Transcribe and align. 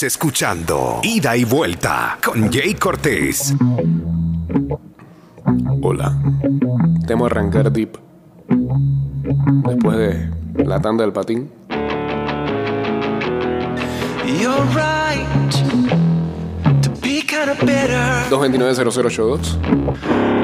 Estás 0.00 0.14
escuchando 0.14 1.00
Ida 1.02 1.36
y 1.36 1.44
Vuelta 1.44 2.16
con 2.24 2.50
Jay 2.50 2.72
Cortés. 2.72 3.54
Hola. 5.82 6.18
Temo 7.06 7.26
arrancar 7.26 7.70
deep. 7.70 7.98
Después 8.48 9.98
de 9.98 10.64
la 10.64 10.80
tanda 10.80 11.04
del 11.04 11.12
patín. 11.12 11.50
You're 14.40 14.64
right 14.74 15.52
to 16.80 16.90
be 17.02 17.20
kind 17.20 17.50
of 17.50 17.60
bitter. 17.60 18.24
229-0082. 18.30 19.60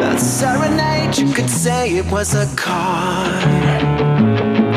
That 0.00 0.18
serenade, 0.18 1.16
you 1.16 1.32
could 1.32 1.48
say 1.48 1.96
it 1.96 2.04
was 2.12 2.34
a 2.34 2.46
card. 2.56 3.95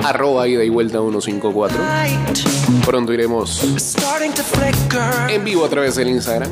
Arroba 0.04 0.47
ida 0.47 0.63
y 0.63 0.70
vuelta 0.70 1.00
154. 1.00 1.77
Light 1.77 2.39
Pronto 2.86 3.13
iremos 3.13 3.61
en 5.29 5.43
vivo 5.43 5.65
a 5.65 5.70
través 5.70 5.95
del 5.95 6.09
Instagram. 6.09 6.50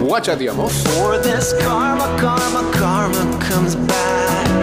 Guachateamos. 0.00 0.72
For 0.88 1.18
this 1.18 1.52
karma, 1.60 2.06
karma, 2.18 2.70
karma 2.72 3.38
comes 3.38 3.76
back. 3.76 4.57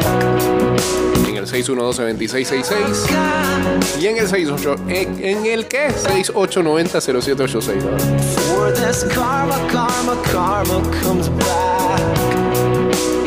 El 1.46 1.52
612-2666. 1.52 3.08
Got 3.08 4.02
Y 4.02 4.08
en 4.08 4.18
el 4.18 4.28
68. 4.28 4.76
¿En, 4.88 5.24
en 5.24 5.46
el 5.46 5.68
qué? 5.68 5.90
6890-0786. 5.90 7.84
¿no? 7.84 7.98
For 8.30 8.74
this 8.74 9.04
karma, 9.04 9.56
karma, 9.68 10.16
karma 10.24 10.82
comes 11.04 11.30
back. 11.30 12.02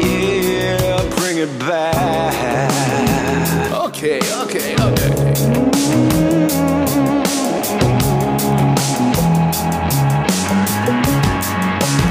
Yeah, 0.03 1.01
bring 1.21 1.39
it 1.39 1.49
back. 1.61 2.35
Ok, 3.73 4.03
ok, 4.43 4.55
ok. 4.83 4.99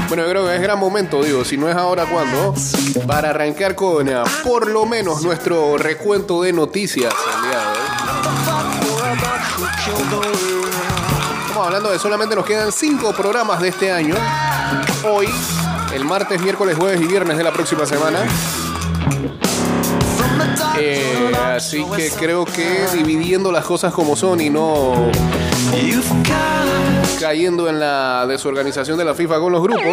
Bueno, 0.08 0.22
yo 0.22 0.30
creo 0.30 0.46
que 0.46 0.47
gran 0.68 0.78
momento, 0.80 1.24
digo, 1.24 1.46
si 1.46 1.56
no 1.56 1.66
es 1.66 1.74
ahora, 1.74 2.04
¿cuándo? 2.04 2.52
Para 3.06 3.30
arrancar 3.30 3.74
con 3.74 4.06
eh, 4.06 4.22
por 4.44 4.68
lo 4.68 4.84
menos 4.84 5.22
nuestro 5.22 5.78
recuento 5.78 6.42
de 6.42 6.52
noticias 6.52 7.10
el 7.10 7.42
día 7.48 7.58
de 7.58 7.66
hoy. 10.18 10.36
Estamos 11.46 11.66
hablando 11.68 11.90
de 11.90 11.98
solamente 11.98 12.36
nos 12.36 12.44
quedan 12.44 12.70
cinco 12.70 13.14
programas 13.14 13.62
de 13.62 13.68
este 13.68 13.90
año. 13.90 14.14
Hoy, 15.10 15.30
el 15.94 16.04
martes, 16.04 16.38
miércoles, 16.42 16.76
jueves 16.76 17.00
y 17.00 17.06
viernes 17.06 17.38
de 17.38 17.44
la 17.44 17.52
próxima 17.54 17.86
semana. 17.86 18.26
Así 21.54 21.84
que 21.96 22.10
creo 22.10 22.44
que 22.44 22.86
dividiendo 22.94 23.50
las 23.52 23.64
cosas 23.64 23.92
como 23.92 24.16
son 24.16 24.40
y 24.40 24.50
no 24.50 25.10
cayendo 27.20 27.68
en 27.68 27.80
la 27.80 28.26
desorganización 28.26 28.96
de 28.96 29.04
la 29.04 29.14
FIFA 29.14 29.40
con 29.40 29.52
los 29.52 29.62
grupos, 29.62 29.84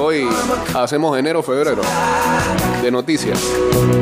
hoy 0.00 0.28
hacemos 0.74 1.18
enero, 1.18 1.42
febrero 1.42 1.82
de 2.82 2.90
noticias. 2.90 3.38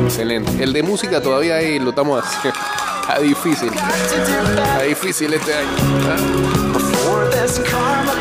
Excelente. 0.05 0.63
El 0.63 0.73
de 0.73 0.83
música 0.83 1.21
todavía 1.21 1.55
ahí 1.55 1.79
lo 1.79 1.89
estamos 1.89 2.23
haciendo. 2.23 2.59
Está 3.01 3.19
difícil. 3.19 3.71
Está 3.73 4.81
difícil 4.83 5.33
este 5.33 5.53
año. 5.53 5.69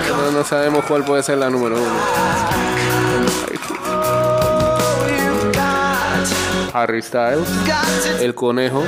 No, 0.08 0.30
no 0.30 0.44
sabemos 0.44 0.84
cuál 0.86 1.04
puede 1.04 1.22
ser 1.22 1.38
la 1.38 1.50
número 1.50 1.76
uno. 1.76 1.90
Harry 6.76 7.00
Styles, 7.00 7.48
El 8.20 8.34
Conejo, 8.34 8.84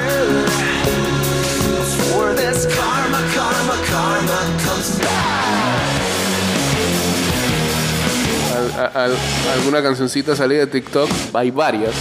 alguna 9.54 9.82
cancioncita 9.82 10.37
salida 10.37 10.60
de 10.60 10.66
TikTok. 10.66 11.09
Hay 11.32 11.50
varias. 11.50 11.94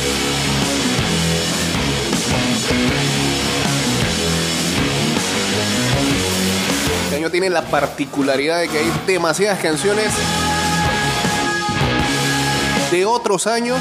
Este 7.06 7.16
año 7.16 7.32
tiene 7.32 7.50
la 7.50 7.62
particularidad 7.62 8.60
de 8.60 8.68
que 8.68 8.80
hay 8.80 8.92
demasiadas 9.08 9.60
canciones 9.60 10.12
de 12.92 13.06
otros 13.06 13.48
años 13.48 13.80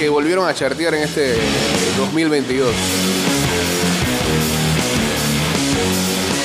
que 0.00 0.08
volvieron 0.08 0.48
a 0.48 0.54
chartear 0.54 0.94
en 0.94 1.02
este 1.02 1.36
2022. 1.98 2.74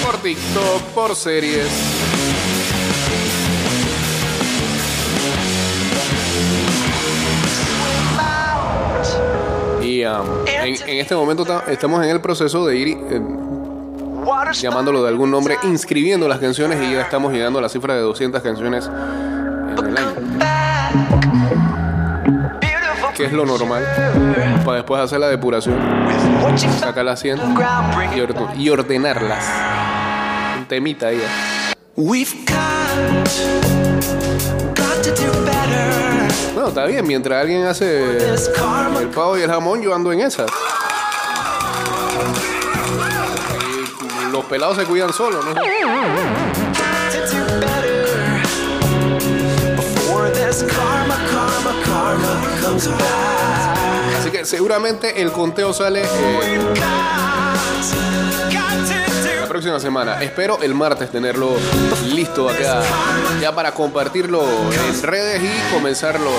Por 0.03 0.17
TikTok, 0.17 0.81
por 0.93 1.16
series. 1.16 1.65
Y 9.81 10.01
en, 10.01 10.99
este 10.99 11.15
momento 11.15 11.45
ta- 11.45 11.63
estamos 11.67 12.03
en 12.03 12.09
el 12.09 12.19
proceso 12.19 12.65
de 12.65 12.75
ir 12.77 12.88
eh, 13.09 13.21
llamándolo 14.53 15.03
de 15.03 15.09
algún 15.09 15.29
nombre, 15.29 15.57
inscribiendo 15.63 16.27
las 16.27 16.39
canciones 16.39 16.79
y 16.81 16.94
ya 16.94 17.01
estamos 17.01 17.31
llegando 17.31 17.59
a 17.59 17.61
la 17.61 17.69
cifra 17.69 17.94
de 17.94 18.01
200 18.01 18.41
canciones 18.41 18.89
en 19.77 19.85
el 19.88 19.97
año, 19.97 20.15
que 23.15 23.25
es 23.25 23.31
lo 23.31 23.45
normal, 23.45 23.83
para 24.65 24.77
después 24.77 25.01
hacer 25.01 25.19
la 25.19 25.27
depuración, 25.29 25.77
sacar 26.79 27.05
las 27.05 27.19
100 27.21 27.55
ground, 27.55 27.95
bring 27.95 28.13
y, 28.13 28.19
it. 28.21 28.29
orde- 28.29 28.55
y 28.57 28.69
ordenarlas. 28.69 29.45
Un 30.57 30.65
temita 30.65 31.07
ahí. 31.07 31.21
Bueno, 36.53 36.69
está 36.69 36.85
bien, 36.85 37.05
mientras 37.07 37.41
alguien 37.41 37.65
hace 37.65 38.33
el 38.33 39.07
pavo 39.09 39.37
y 39.37 39.41
el 39.41 39.49
jamón, 39.49 39.81
yo 39.81 39.93
ando 39.95 40.11
en 40.11 40.21
esas. 40.21 40.49
Y 44.27 44.31
los 44.31 44.43
pelados 44.45 44.77
se 44.77 44.83
cuidan 44.83 45.13
solos, 45.13 45.43
¿no? 45.45 45.53
Así 54.19 54.31
que 54.31 54.44
seguramente 54.44 55.22
el 55.22 55.31
conteo 55.31 55.72
sale 55.72 56.02
eh, 56.02 56.74
la 59.40 59.47
próxima 59.47 59.80
semana. 59.80 60.22
Espero 60.22 60.62
el 60.62 60.75
martes 60.75 61.09
tenerlo 61.09 61.56
listo 62.08 62.50
acá, 62.50 62.81
ya 63.40 63.56
para 63.56 63.74
compartirlo 63.74 64.44
en 64.44 65.02
redes 65.02 65.41
y 65.41 65.74
comenzarlo 65.74 66.31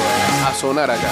a 0.47 0.55
sonar 0.55 0.91
acá. 0.91 1.09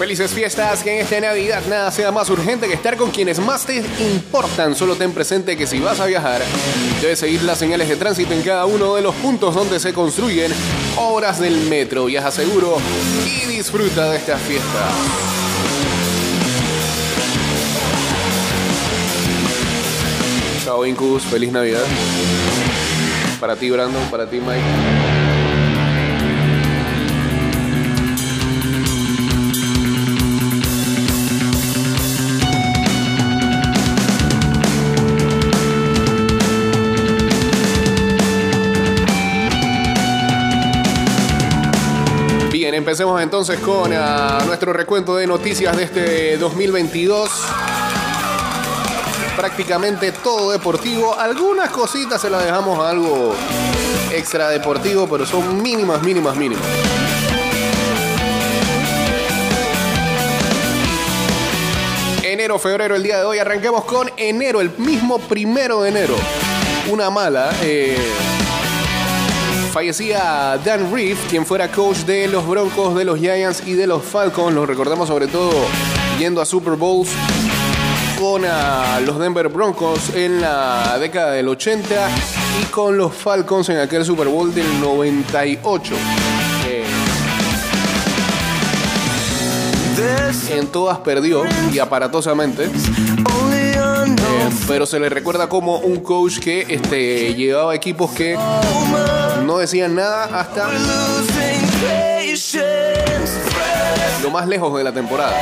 Felices 0.00 0.30
fiestas, 0.30 0.82
que 0.82 0.94
en 0.94 1.04
esta 1.04 1.20
Navidad 1.20 1.62
nada 1.68 1.90
sea 1.90 2.10
más 2.10 2.30
urgente 2.30 2.66
que 2.66 2.72
estar 2.72 2.96
con 2.96 3.10
quienes 3.10 3.38
más 3.38 3.66
te 3.66 3.84
importan. 4.00 4.74
Solo 4.74 4.96
ten 4.96 5.12
presente 5.12 5.58
que 5.58 5.66
si 5.66 5.78
vas 5.78 6.00
a 6.00 6.06
viajar, 6.06 6.40
debes 7.02 7.18
seguir 7.18 7.42
las 7.42 7.58
señales 7.58 7.86
de 7.86 7.96
tránsito 7.96 8.32
en 8.32 8.40
cada 8.40 8.64
uno 8.64 8.94
de 8.94 9.02
los 9.02 9.14
puntos 9.16 9.54
donde 9.54 9.78
se 9.78 9.92
construyen 9.92 10.54
obras 10.96 11.38
del 11.38 11.54
metro. 11.68 12.06
Viaja 12.06 12.30
seguro 12.30 12.78
y 13.26 13.44
disfruta 13.48 14.10
de 14.10 14.16
esta 14.16 14.38
fiesta. 14.38 14.88
Chao 20.64 20.86
Incubus, 20.86 21.24
feliz 21.24 21.52
Navidad. 21.52 21.84
Para 23.38 23.54
ti 23.54 23.68
Brandon, 23.68 24.10
para 24.10 24.24
ti 24.30 24.38
Mike. 24.38 25.19
Empecemos 42.90 43.22
entonces 43.22 43.60
con 43.60 43.92
ah, 43.94 44.42
nuestro 44.46 44.72
recuento 44.72 45.14
de 45.14 45.24
noticias 45.24 45.76
de 45.76 45.84
este 45.84 46.36
2022. 46.38 47.30
Prácticamente 49.36 50.10
todo 50.10 50.50
deportivo. 50.50 51.16
Algunas 51.16 51.70
cositas 51.70 52.20
se 52.20 52.28
las 52.28 52.42
dejamos 52.42 52.80
a 52.80 52.90
algo 52.90 53.32
extra 54.10 54.48
deportivo, 54.48 55.08
pero 55.08 55.24
son 55.24 55.62
mínimas, 55.62 56.02
mínimas, 56.02 56.36
mínimas. 56.36 56.64
enero, 62.24 62.58
febrero, 62.58 62.96
el 62.96 63.04
día 63.04 63.18
de 63.18 63.24
hoy. 63.24 63.38
Arranquemos 63.38 63.84
con 63.84 64.10
enero, 64.16 64.60
el 64.60 64.76
mismo 64.78 65.20
primero 65.20 65.82
de 65.82 65.90
enero. 65.90 66.16
Una 66.90 67.08
mala. 67.08 67.52
eh, 67.62 68.39
fallecía 69.70 70.58
Dan 70.64 70.92
Reeve, 70.92 71.18
quien 71.28 71.46
fuera 71.46 71.70
coach 71.70 71.98
de 71.98 72.26
los 72.26 72.46
Broncos, 72.46 72.96
de 72.96 73.04
los 73.04 73.18
Giants 73.18 73.62
y 73.66 73.74
de 73.74 73.86
los 73.86 74.02
Falcons. 74.02 74.54
Los 74.54 74.66
recordamos 74.66 75.08
sobre 75.08 75.28
todo 75.28 75.52
yendo 76.18 76.40
a 76.40 76.44
Super 76.44 76.74
Bowls 76.74 77.10
con 78.18 78.42
ah, 78.44 79.00
los 79.04 79.18
Denver 79.18 79.48
Broncos 79.48 80.14
en 80.14 80.40
la 80.40 80.98
década 80.98 81.32
del 81.32 81.48
80 81.48 82.08
y 82.60 82.64
con 82.66 82.96
los 82.96 83.14
Falcons 83.14 83.68
en 83.68 83.78
aquel 83.78 84.04
Super 84.04 84.28
Bowl 84.28 84.52
del 84.52 84.80
98. 84.80 85.94
Eh, 86.66 86.84
en 90.50 90.66
todas 90.66 90.98
perdió 90.98 91.44
y 91.72 91.78
aparatosamente. 91.78 92.68
Pero 94.66 94.86
se 94.86 94.98
le 94.98 95.08
recuerda 95.08 95.48
como 95.48 95.78
un 95.78 96.00
coach 96.00 96.38
que 96.38 96.66
este, 96.68 97.34
llevaba 97.34 97.74
equipos 97.74 98.10
que 98.12 98.36
no 99.44 99.58
decían 99.58 99.94
nada 99.94 100.24
hasta 100.38 100.70
lo 104.22 104.30
más 104.30 104.46
lejos 104.46 104.76
de 104.76 104.84
la 104.84 104.92
temporada. 104.92 105.36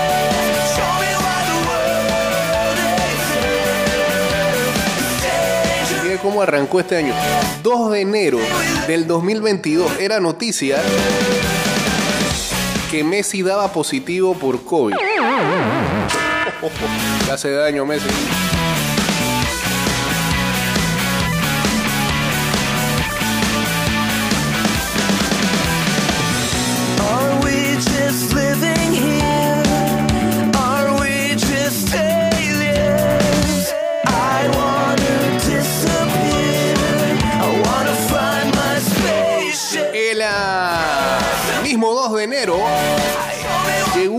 Cómo 6.23 6.43
arrancó 6.43 6.81
este 6.81 6.97
año. 6.97 7.15
2 7.63 7.93
de 7.93 8.01
enero 8.01 8.39
del 8.89 9.07
2022 9.07 10.01
era 10.01 10.19
noticia 10.19 10.79
que 12.91 13.05
Messi 13.05 13.43
daba 13.43 13.73
positivo 13.73 14.35
por 14.35 14.65
COVID. 14.65 14.95
Hace 17.33 17.53
daño 17.53 17.87
Messi. 17.87 18.09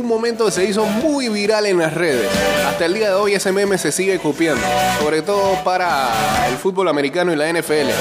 Momento 0.09 0.49
se 0.49 0.65
hizo 0.65 0.85
muy 0.85 1.29
viral 1.29 1.67
en 1.67 1.77
las 1.77 1.93
redes. 1.93 2.27
Hasta 2.67 2.85
el 2.85 2.95
día 2.95 3.09
de 3.09 3.15
hoy 3.15 3.35
ese 3.35 3.51
meme 3.51 3.77
se 3.77 3.91
sigue 3.91 4.17
copiando, 4.19 4.65
sobre 4.99 5.21
todo 5.21 5.63
para 5.63 6.47
el 6.49 6.57
fútbol 6.57 6.89
americano 6.89 7.31
y 7.31 7.35
la 7.35 7.47
NFL. 7.53 7.91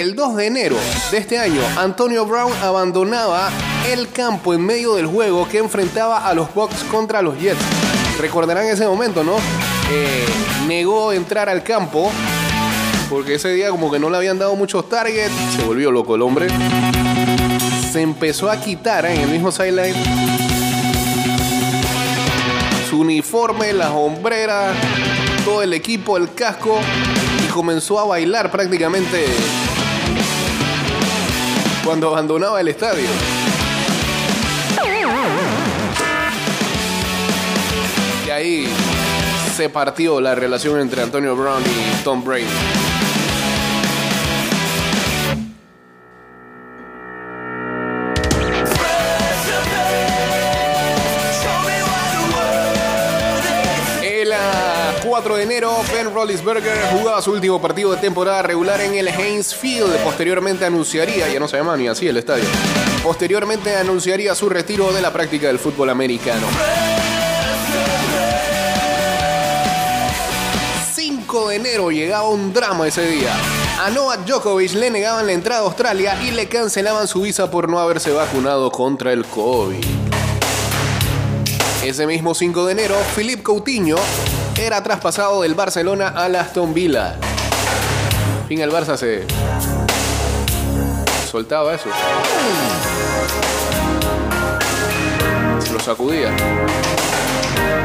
El 0.00 0.16
2 0.16 0.36
de 0.36 0.46
enero 0.46 0.76
de 1.10 1.18
este 1.18 1.38
año, 1.38 1.60
Antonio 1.76 2.24
Brown 2.24 2.52
abandonaba 2.62 3.50
el 3.92 4.10
campo 4.10 4.54
en 4.54 4.64
medio 4.64 4.94
del 4.94 5.06
juego 5.06 5.46
que 5.46 5.58
enfrentaba 5.58 6.26
a 6.26 6.32
los 6.32 6.52
Bucks 6.54 6.82
contra 6.84 7.20
los 7.20 7.38
Jets. 7.38 7.60
Recordarán 8.18 8.64
ese 8.64 8.86
momento, 8.86 9.22
¿no? 9.22 9.36
Eh, 9.92 10.26
negó 10.66 11.12
entrar 11.12 11.50
al 11.50 11.62
campo 11.62 12.10
porque 13.10 13.34
ese 13.34 13.50
día 13.50 13.68
como 13.68 13.92
que 13.92 13.98
no 13.98 14.08
le 14.08 14.16
habían 14.16 14.38
dado 14.38 14.56
muchos 14.56 14.88
targets. 14.88 15.32
Se 15.54 15.62
volvió 15.62 15.90
loco 15.90 16.14
el 16.14 16.22
hombre. 16.22 16.48
Se 17.94 18.02
empezó 18.02 18.50
a 18.50 18.56
quitar 18.56 19.06
en 19.06 19.20
el 19.20 19.28
mismo 19.28 19.52
sideline 19.52 19.94
su 22.90 22.98
uniforme, 22.98 23.72
las 23.72 23.90
hombreras, 23.90 24.76
todo 25.44 25.62
el 25.62 25.72
equipo, 25.74 26.16
el 26.16 26.34
casco 26.34 26.80
y 27.46 27.52
comenzó 27.52 28.00
a 28.00 28.04
bailar 28.04 28.50
prácticamente 28.50 29.26
cuando 31.84 32.08
abandonaba 32.08 32.60
el 32.60 32.66
estadio. 32.66 33.06
Y 38.26 38.30
ahí 38.30 38.68
se 39.56 39.68
partió 39.68 40.20
la 40.20 40.34
relación 40.34 40.80
entre 40.80 41.00
Antonio 41.00 41.36
Brown 41.36 41.62
y 41.62 42.02
Tom 42.02 42.24
Brady. 42.24 42.93
4 55.24 55.38
de 55.38 55.42
enero, 55.44 55.74
Ben 55.90 56.12
Roethlisberger 56.12 56.76
jugaba 56.92 57.22
su 57.22 57.32
último 57.32 57.58
partido 57.58 57.92
de 57.92 57.96
temporada 57.96 58.42
regular 58.42 58.78
en 58.82 58.94
el 58.94 59.08
Heinz 59.08 59.54
Field. 59.54 59.96
Posteriormente 60.04 60.66
anunciaría, 60.66 61.32
ya 61.32 61.40
no 61.40 61.48
se 61.48 61.56
llama 61.56 61.78
ni 61.78 61.88
así 61.88 62.06
el 62.06 62.18
estadio, 62.18 62.44
posteriormente 63.02 63.74
anunciaría 63.74 64.34
su 64.34 64.50
retiro 64.50 64.92
de 64.92 65.00
la 65.00 65.14
práctica 65.14 65.46
del 65.46 65.58
fútbol 65.58 65.88
americano. 65.88 66.46
5 70.94 71.48
de 71.48 71.56
enero 71.56 71.90
llegaba 71.90 72.28
un 72.28 72.52
drama 72.52 72.86
ese 72.86 73.06
día. 73.06 73.32
A 73.80 73.88
Novak 73.88 74.26
Djokovic 74.26 74.74
le 74.74 74.90
negaban 74.90 75.24
la 75.24 75.32
entrada 75.32 75.62
a 75.62 75.64
Australia 75.64 76.18
y 76.22 76.32
le 76.32 76.48
cancelaban 76.48 77.08
su 77.08 77.22
visa 77.22 77.50
por 77.50 77.70
no 77.70 77.78
haberse 77.78 78.10
vacunado 78.10 78.70
contra 78.70 79.14
el 79.14 79.24
COVID. 79.24 79.86
Ese 81.82 82.06
mismo 82.06 82.34
5 82.34 82.66
de 82.66 82.72
enero, 82.72 82.96
Philippe 83.16 83.42
Coutinho 83.42 83.96
era 84.64 84.82
traspasado 84.82 85.42
del 85.42 85.54
Barcelona 85.54 86.08
al 86.08 86.34
Aston 86.36 86.72
Villa. 86.72 87.16
Fin, 88.48 88.60
el 88.60 88.70
Barça 88.70 88.96
se 88.96 89.26
soltaba 91.30 91.74
eso. 91.74 91.90
Lo 95.70 95.80
sacudía. 95.80 96.30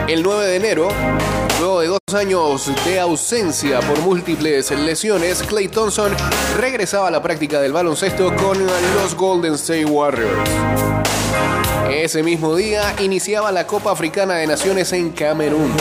El 0.08 0.24
9 0.24 0.46
de 0.46 0.56
enero, 0.56 0.88
luego 1.60 1.82
de 1.82 1.88
dos 1.88 2.00
años 2.16 2.72
de 2.86 3.00
ausencia 3.00 3.82
por 3.82 4.00
múltiples 4.00 4.72
lesiones, 4.72 5.44
Clay 5.44 5.68
Thompson 5.68 6.14
regresaba 6.58 7.10
a 7.10 7.12
la 7.12 7.22
práctica 7.22 7.60
del 7.60 7.74
baloncesto 7.74 8.34
con 8.38 8.58
los 8.96 9.16
Golden 9.16 9.56
State 9.56 9.86
Warriors. 9.86 10.50
Ese 11.92 12.24
mismo 12.24 12.56
día 12.56 12.96
iniciaba 13.00 13.52
la 13.52 13.66
Copa 13.66 13.92
Africana 13.92 14.36
de 14.36 14.48
Naciones 14.48 14.94
en 14.94 15.10
Camerún. 15.12 15.74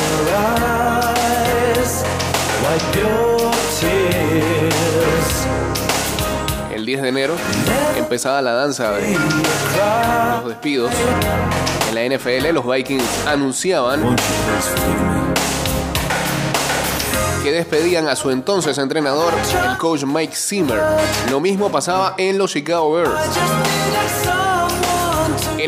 El 6.75 6.87
10 6.87 7.03
de 7.03 7.09
enero 7.09 7.35
empezaba 7.97 8.41
la 8.41 8.53
danza 8.53 8.93
de 8.93 9.17
los 10.43 10.49
despidos. 10.49 10.93
En 11.91 11.95
la 11.95 12.17
NFL 12.17 12.55
los 12.55 12.67
Vikings 12.67 13.27
anunciaban 13.27 14.17
que 17.43 17.53
despedían 17.53 18.09
a 18.09 18.17
su 18.17 18.31
entonces 18.31 18.79
entrenador, 18.79 19.33
el 19.71 19.77
coach 19.77 20.05
Mike 20.05 20.35
Zimmer. 20.35 20.81
Lo 21.31 21.41
mismo 21.41 21.71
pasaba 21.71 22.15
en 22.17 22.39
los 22.39 22.53
Chicago 22.53 22.93
Bears. 22.93 24.38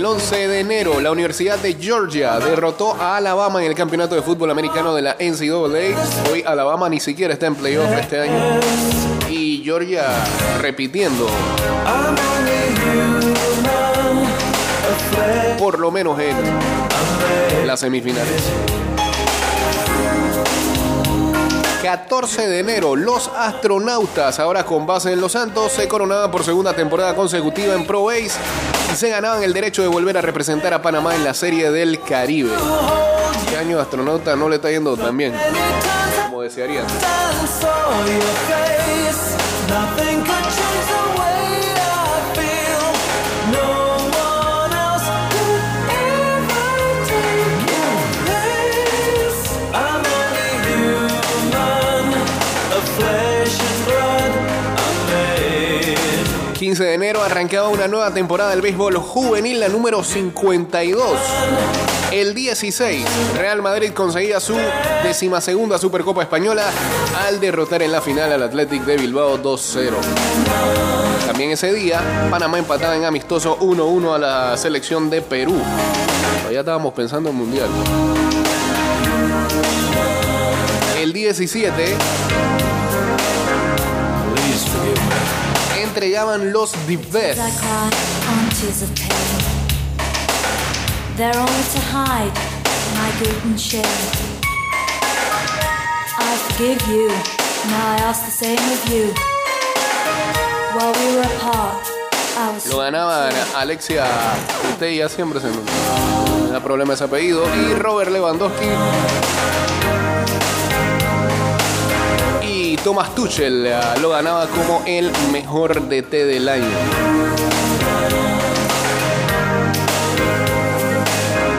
El 0.00 0.06
11 0.06 0.48
de 0.48 0.60
enero, 0.60 0.98
la 0.98 1.10
Universidad 1.10 1.58
de 1.58 1.74
Georgia 1.74 2.38
derrotó 2.38 2.94
a 2.94 3.18
Alabama 3.18 3.62
en 3.62 3.70
el 3.70 3.76
campeonato 3.76 4.14
de 4.14 4.22
fútbol 4.22 4.50
americano 4.50 4.94
de 4.94 5.02
la 5.02 5.14
NCAA. 5.20 6.32
Hoy 6.32 6.42
Alabama 6.46 6.88
ni 6.88 6.98
siquiera 7.00 7.34
está 7.34 7.48
en 7.48 7.54
playoff 7.54 7.92
este 8.00 8.18
año. 8.20 8.60
Y 9.28 9.60
Georgia 9.62 10.06
repitiendo, 10.62 11.28
por 15.58 15.78
lo 15.78 15.90
menos 15.90 16.18
en 16.18 17.66
las 17.66 17.80
semifinales. 17.80 18.42
14 21.82 22.46
de 22.46 22.58
enero, 22.58 22.94
los 22.94 23.28
astronautas, 23.28 24.38
ahora 24.38 24.64
con 24.64 24.86
base 24.86 25.12
en 25.12 25.20
Los 25.20 25.32
Santos, 25.32 25.72
se 25.72 25.88
coronaban 25.88 26.30
por 26.30 26.44
segunda 26.44 26.74
temporada 26.74 27.14
consecutiva 27.14 27.74
en 27.74 27.86
Pro 27.86 28.04
Base 28.04 28.32
y 28.92 28.96
se 28.96 29.08
ganaban 29.08 29.42
el 29.42 29.54
derecho 29.54 29.80
de 29.80 29.88
volver 29.88 30.18
a 30.18 30.20
representar 30.20 30.74
a 30.74 30.82
Panamá 30.82 31.14
en 31.14 31.24
la 31.24 31.32
Serie 31.32 31.70
del 31.70 32.00
Caribe. 32.02 32.50
Este 33.44 33.56
año 33.56 33.80
astronauta 33.80 34.36
no 34.36 34.48
le 34.48 34.56
está 34.56 34.70
yendo 34.70 34.96
tan 34.96 35.16
bien 35.16 35.34
como 36.26 36.42
desearían. 36.42 36.84
15 56.70 56.84
de 56.84 56.94
enero 56.94 57.20
arrancaba 57.20 57.68
una 57.68 57.88
nueva 57.88 58.14
temporada 58.14 58.50
del 58.50 58.60
béisbol 58.60 58.96
juvenil, 58.96 59.58
la 59.58 59.68
número 59.68 60.04
52. 60.04 61.18
El 62.12 62.32
16, 62.32 63.04
Real 63.36 63.60
Madrid 63.60 63.90
conseguía 63.92 64.38
su 64.38 64.54
decimasegunda 65.02 65.78
Supercopa 65.78 66.22
Española 66.22 66.70
al 67.26 67.40
derrotar 67.40 67.82
en 67.82 67.90
la 67.90 68.00
final 68.00 68.32
al 68.32 68.44
Athletic 68.44 68.84
de 68.84 68.98
Bilbao 68.98 69.42
2-0. 69.42 69.94
También 71.26 71.50
ese 71.50 71.72
día, 71.72 72.28
Panamá 72.30 72.60
empataba 72.60 72.94
en 72.94 73.04
amistoso 73.04 73.58
1-1 73.58 74.14
a 74.14 74.18
la 74.18 74.56
selección 74.56 75.10
de 75.10 75.22
Perú. 75.22 75.60
Ya 76.52 76.60
estábamos 76.60 76.92
pensando 76.92 77.30
en 77.30 77.34
Mundial. 77.34 77.68
El 81.00 81.12
17, 81.12 81.96
entregaban 85.90 86.52
los 86.52 86.70
The 86.86 86.96
Best. 86.96 87.40
Lo 102.68 102.78
ganaban 102.78 103.32
Alexia 103.56 104.06
ya 104.80 105.08
siempre 105.08 105.40
se 105.40 105.48
me 105.48 106.52
da 106.52 106.60
problema 106.60 106.94
ese 106.94 107.04
apellido. 107.04 107.44
Y 107.56 107.74
Robert 107.74 108.12
Lewandowski. 108.12 108.66
Thomas 112.84 113.14
Tuchel 113.14 113.66
eh, 113.66 113.78
lo 114.00 114.10
ganaba 114.10 114.46
como 114.46 114.82
el 114.86 115.10
mejor 115.32 115.88
DT 115.88 116.10
del 116.10 116.48
año. 116.48 116.64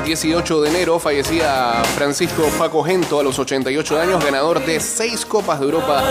18 0.04 0.62
de 0.62 0.70
enero 0.70 1.00
fallecía 1.00 1.84
Francisco 1.96 2.44
Paco 2.58 2.84
Gento 2.84 3.20
a 3.20 3.24
los 3.24 3.38
88 3.38 4.00
años, 4.00 4.24
ganador 4.24 4.66
de 4.66 4.80
6 4.80 5.25
Copas 5.25 5.60
de 5.60 5.66
Europa 5.66 6.04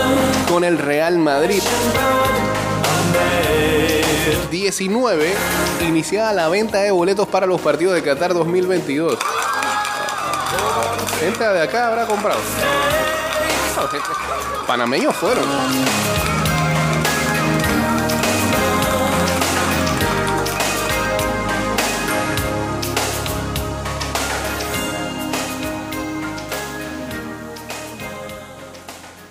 con 0.47 0.63
el 0.63 0.77
Real 0.77 1.17
Madrid. 1.19 1.61
19 4.49 5.33
iniciada 5.87 6.33
la 6.33 6.47
venta 6.47 6.79
de 6.79 6.91
boletos 6.91 7.27
para 7.27 7.45
los 7.45 7.59
partidos 7.59 7.95
de 7.95 8.01
Qatar 8.01 8.33
2022. 8.33 9.17
Gente 11.19 11.43
de 11.43 11.61
acá 11.61 11.87
habrá 11.87 12.05
comprado. 12.05 12.39
Panameños 14.67 15.15
fueron. 15.15 15.43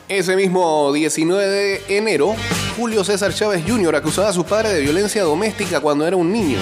Ese 0.08 0.34
mismo 0.34 0.92
19 0.92 1.46
de 1.46 1.96
enero, 1.96 2.34
Julio 2.76 3.04
César 3.04 3.32
Chávez 3.32 3.62
Jr. 3.64 3.94
acusaba 3.94 4.28
a 4.30 4.32
su 4.32 4.44
padre 4.44 4.70
de 4.70 4.80
violencia 4.80 5.22
doméstica 5.22 5.80
cuando 5.80 6.04
era 6.04 6.16
un 6.16 6.32
niño. 6.32 6.58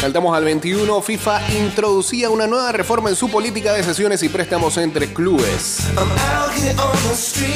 Saltamos 0.00 0.36
al 0.36 0.44
21. 0.44 1.02
FIFA 1.02 1.52
introducía 1.54 2.30
una 2.30 2.46
nueva 2.46 2.70
reforma 2.70 3.10
en 3.10 3.16
su 3.16 3.28
política 3.28 3.72
de 3.72 3.82
sesiones 3.82 4.22
y 4.22 4.28
préstamos 4.28 4.76
entre 4.76 5.12
clubes. 5.12 5.80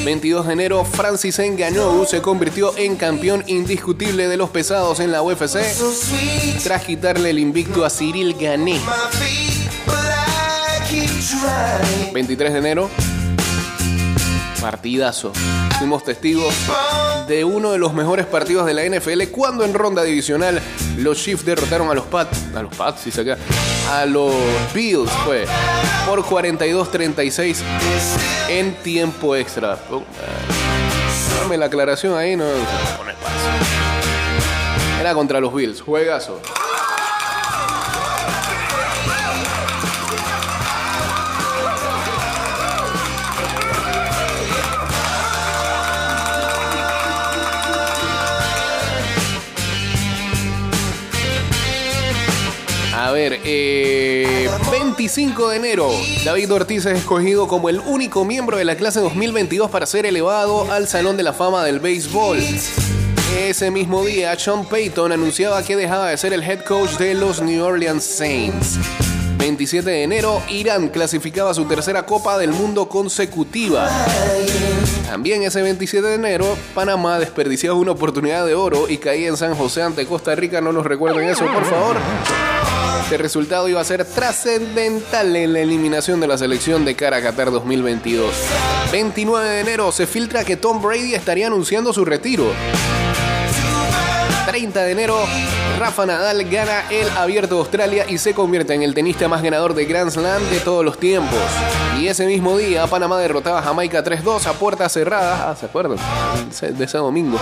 22 0.05 0.47
de 0.49 0.53
enero, 0.53 0.85
Francis 0.85 1.39
Ngannou 1.39 2.05
se 2.05 2.21
convirtió 2.21 2.77
en 2.77 2.97
campeón 2.97 3.45
indiscutible 3.47 4.27
de 4.27 4.37
los 4.37 4.51
pesados 4.51 4.99
en 4.99 5.13
la 5.13 5.23
UFC 5.23 5.59
tras 6.65 6.83
quitarle 6.85 7.31
el 7.31 7.39
invicto 7.39 7.85
a 7.85 7.91
Cyril 7.91 8.35
Gané. 8.35 8.81
23 12.13 12.53
de 12.53 12.59
enero, 12.59 12.91
partidazo. 14.61 15.33
Fuimos 15.83 16.05
testigos 16.05 16.55
de 17.27 17.45
uno 17.45 17.73
de 17.73 17.79
los 17.79 17.93
mejores 17.93 18.25
partidos 18.27 18.67
de 18.67 18.73
la 18.73 18.85
NFL 18.85 19.25
cuando 19.33 19.65
en 19.65 19.75
ronda 19.75 20.05
divisional 20.05 20.63
los 20.99 21.19
Chiefs 21.19 21.45
derrotaron 21.45 21.91
a 21.91 21.95
los 21.95 22.05
Pats, 22.05 22.39
a 22.55 22.63
los 22.63 22.73
Pats, 22.73 23.01
si 23.01 23.11
se 23.11 23.25
queda, 23.25 23.37
a 23.91 24.07
los 24.07 24.33
Bills 24.73 25.11
fue 25.25 25.45
por 26.07 26.23
42-36 26.23 27.57
en 28.49 28.75
tiempo 28.77 29.35
extra. 29.35 29.75
Eh, 29.75 31.41
Dame 31.41 31.57
la 31.59 31.67
aclaración 31.67 32.17
ahí, 32.17 32.37
no. 32.37 32.45
Era 35.01 35.15
contra 35.15 35.41
los 35.41 35.53
Bills, 35.53 35.81
juegazo. 35.81 36.41
Ver, 53.13 53.41
eh, 53.45 54.49
25 54.71 55.49
de 55.49 55.57
enero, 55.57 55.91
David 56.25 56.53
Ortiz 56.53 56.87
es 56.87 56.99
escogido 56.99 57.47
como 57.47 57.69
el 57.69 57.81
único 57.81 58.25
miembro 58.25 58.57
de 58.57 58.65
la 58.65 58.77
clase 58.77 59.01
2022 59.01 59.71
para 59.71 59.87
ser 59.87 60.07
elevado 60.07 60.71
al 60.73 60.89
Salón 60.89 61.17
de 61.17 61.23
la 61.23 61.33
Fama 61.33 61.65
del 61.65 61.81
Béisbol. 61.81 62.39
Ese 63.39 63.71
mismo 63.71 64.05
día, 64.05 64.39
Sean 64.39 64.65
Payton 64.67 65.13
anunciaba 65.13 65.63
que 65.63 65.77
dejaba 65.77 66.09
de 66.09 66.17
ser 66.17 66.33
el 66.33 66.43
head 66.43 66.65
coach 66.65 66.93
de 66.93 67.15
los 67.15 67.41
New 67.41 67.65
Orleans 67.65 68.05
Saints. 68.05 68.79
27 69.39 69.91
de 69.91 70.03
enero, 70.05 70.41
Irán 70.49 70.89
clasificaba 70.89 71.53
su 71.53 71.65
tercera 71.65 72.07
Copa 72.07 72.39
del 72.39 72.53
Mundo 72.53 72.89
consecutiva. 72.89 73.91
También 75.07 75.43
ese 75.43 75.63
27 75.63 76.07
de 76.07 76.15
enero, 76.15 76.57
Panamá 76.75 77.19
desperdiciaba 77.19 77.77
una 77.77 77.91
oportunidad 77.91 78.47
de 78.47 78.55
oro 78.55 78.89
y 78.89 78.99
caía 78.99 79.29
en 79.29 79.37
San 79.37 79.55
José 79.57 79.83
ante 79.83 80.07
Costa 80.07 80.35
Rica. 80.37 80.61
No 80.61 80.73
nos 80.73 80.87
recuerden 80.87 81.29
eso, 81.29 81.45
por 81.47 81.65
favor. 81.65 81.97
Este 83.13 83.23
resultado 83.23 83.69
iba 83.69 83.79
a 83.79 83.85
ser 83.85 84.07
trascendental 84.07 85.37
en 85.37 85.53
la 85.53 85.61
eliminación 85.61 86.19
de 86.19 86.27
la 86.27 86.39
selección 86.39 86.87
de 86.87 86.95
cara 86.95 87.19
a 87.19 87.23
Qatar 87.23 87.51
2022. 87.51 88.35
29 88.91 89.51
de 89.51 89.61
enero 89.61 89.93
se 89.93 90.07
filtra 90.07 90.47
que 90.47 90.57
Tom 90.57 90.81
Brady 90.81 91.13
estaría 91.13 91.49
anunciando 91.49 91.93
su 91.93 92.07
retiro. 92.07 92.47
30 94.47 94.83
de 94.85 94.93
enero, 94.93 95.19
Rafa 95.79 96.07
Nadal 96.07 96.43
gana 96.49 96.91
el 96.91 97.07
Abierto 97.11 97.57
de 97.57 97.61
Australia 97.61 98.07
y 98.09 98.17
se 98.17 98.33
convierte 98.33 98.73
en 98.73 98.83
el 98.83 98.95
tenista 98.95 99.29
más 99.29 99.43
ganador 99.43 99.75
de 99.75 99.85
Grand 99.85 100.11
Slam 100.11 100.43
de 100.49 100.61
todos 100.61 100.83
los 100.83 100.99
tiempos. 100.99 101.39
Y 102.01 102.09
ese 102.09 102.25
mismo 102.25 102.57
día, 102.57 102.87
Panamá 102.87 103.19
derrotaba 103.19 103.59
a 103.59 103.63
Jamaica 103.63 104.03
3-2 104.03 104.47
a 104.47 104.55
puertas 104.55 104.91
cerradas. 104.91 105.39
Ah, 105.39 105.55
¿se 105.55 105.67
acuerdan? 105.67 105.99
De 105.99 106.85
ese 106.85 106.97
domingo. 106.97 107.39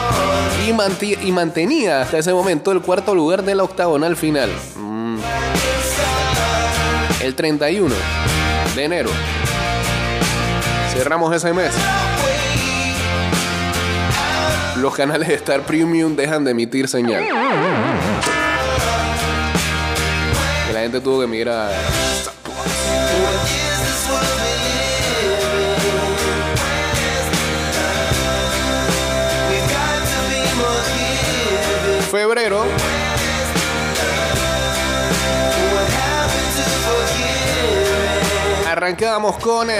Y, 0.66 1.28
y 1.28 1.32
mantenía 1.32 2.02
hasta 2.02 2.18
ese 2.18 2.32
momento 2.32 2.72
el 2.72 2.82
cuarto 2.82 3.14
lugar 3.14 3.44
de 3.44 3.54
la 3.54 3.62
octagonal 3.62 4.16
final. 4.16 4.50
El 7.20 7.34
31 7.34 7.94
de 8.74 8.84
enero. 8.84 9.10
Cerramos 10.92 11.34
ese 11.34 11.52
mes. 11.52 11.72
Los 14.78 14.94
canales 14.94 15.28
de 15.28 15.34
Star 15.34 15.60
Premium 15.62 16.16
dejan 16.16 16.44
de 16.44 16.52
emitir 16.52 16.88
señal. 16.88 17.24
Que 20.66 20.72
la 20.72 20.80
gente 20.80 21.00
tuvo 21.00 21.20
que 21.20 21.26
mirar. 21.26 21.70
Febrero. 32.10 32.64
Arrancábamos 38.80 39.36
con 39.36 39.68
eh, 39.68 39.78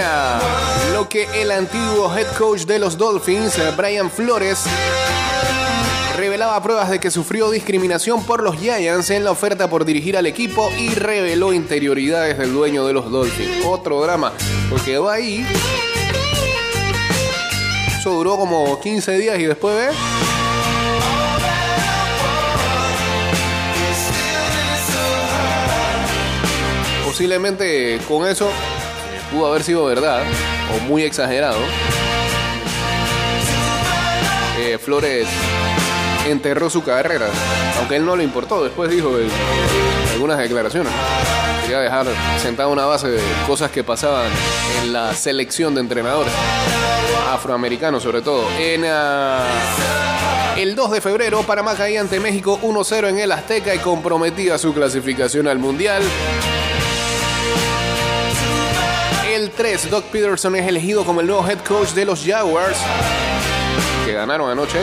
lo 0.93 1.09
que 1.09 1.27
el 1.41 1.49
antiguo 1.49 2.15
head 2.15 2.27
coach 2.37 2.65
de 2.65 2.77
los 2.77 2.99
Dolphins, 2.99 3.57
eh, 3.57 3.73
Brian 3.75 4.11
Flores, 4.11 4.65
revelaba 6.15 6.61
pruebas 6.61 6.87
de 6.87 6.99
que 6.99 7.09
sufrió 7.09 7.49
discriminación 7.49 8.23
por 8.23 8.43
los 8.43 8.57
Giants 8.57 9.09
en 9.09 9.23
la 9.23 9.31
oferta 9.31 9.67
por 9.71 9.85
dirigir 9.85 10.17
al 10.17 10.27
equipo 10.27 10.69
y 10.77 10.93
reveló 10.93 11.51
interioridades 11.51 12.37
del 12.37 12.53
dueño 12.53 12.85
de 12.85 12.93
los 12.93 13.09
Dolphins. 13.09 13.65
Otro 13.65 14.03
drama, 14.03 14.33
porque 14.69 14.99
va 14.99 15.13
ahí. 15.13 15.47
Eso 17.97 18.11
duró 18.11 18.37
como 18.37 18.79
15 18.79 19.17
días 19.17 19.39
y 19.39 19.45
después 19.45 19.75
ve. 19.75 19.95
Posiblemente 27.03 27.99
con 28.07 28.27
eso 28.27 28.51
pudo 29.31 29.47
haber 29.47 29.63
sido 29.63 29.85
verdad 29.85 30.23
o 30.75 30.83
muy 30.83 31.03
exagerado. 31.03 31.57
Eh, 34.59 34.77
Flores 34.77 35.27
enterró 36.27 36.69
su 36.69 36.83
carrera, 36.83 37.27
aunque 37.79 37.95
él 37.95 38.05
no 38.05 38.15
le 38.15 38.23
importó, 38.23 38.63
después 38.63 38.91
dijo 38.91 39.11
algunas 40.13 40.37
declaraciones. 40.37 40.91
Quería 41.63 41.79
dejar 41.79 42.07
sentada 42.41 42.69
una 42.69 42.85
base 42.85 43.07
de 43.07 43.21
cosas 43.47 43.71
que 43.71 43.83
pasaban 43.83 44.27
en 44.83 44.93
la 44.93 45.13
selección 45.13 45.73
de 45.73 45.81
entrenadores 45.81 46.33
afroamericanos, 47.31 48.03
sobre 48.03 48.21
todo. 48.21 48.45
En 48.59 48.83
ah, 48.85 49.45
el 50.57 50.75
2 50.75 50.91
de 50.91 51.01
febrero, 51.01 51.41
Panamá 51.43 51.75
caía 51.75 52.01
ante 52.01 52.19
México 52.19 52.59
1-0 52.61 53.09
en 53.09 53.19
el 53.19 53.31
Azteca 53.31 53.73
y 53.73 53.79
comprometía 53.79 54.57
su 54.57 54.73
clasificación 54.73 55.47
al 55.47 55.57
Mundial. 55.57 56.03
El 59.51 59.57
3, 59.57 59.89
Doc 59.89 60.05
Peterson 60.05 60.55
es 60.55 60.65
elegido 60.65 61.03
como 61.03 61.19
el 61.19 61.27
nuevo 61.27 61.45
head 61.45 61.59
coach 61.67 61.89
de 61.89 62.05
los 62.05 62.23
Jaguars, 62.25 62.77
que 64.05 64.13
ganaron 64.13 64.49
anoche. 64.49 64.79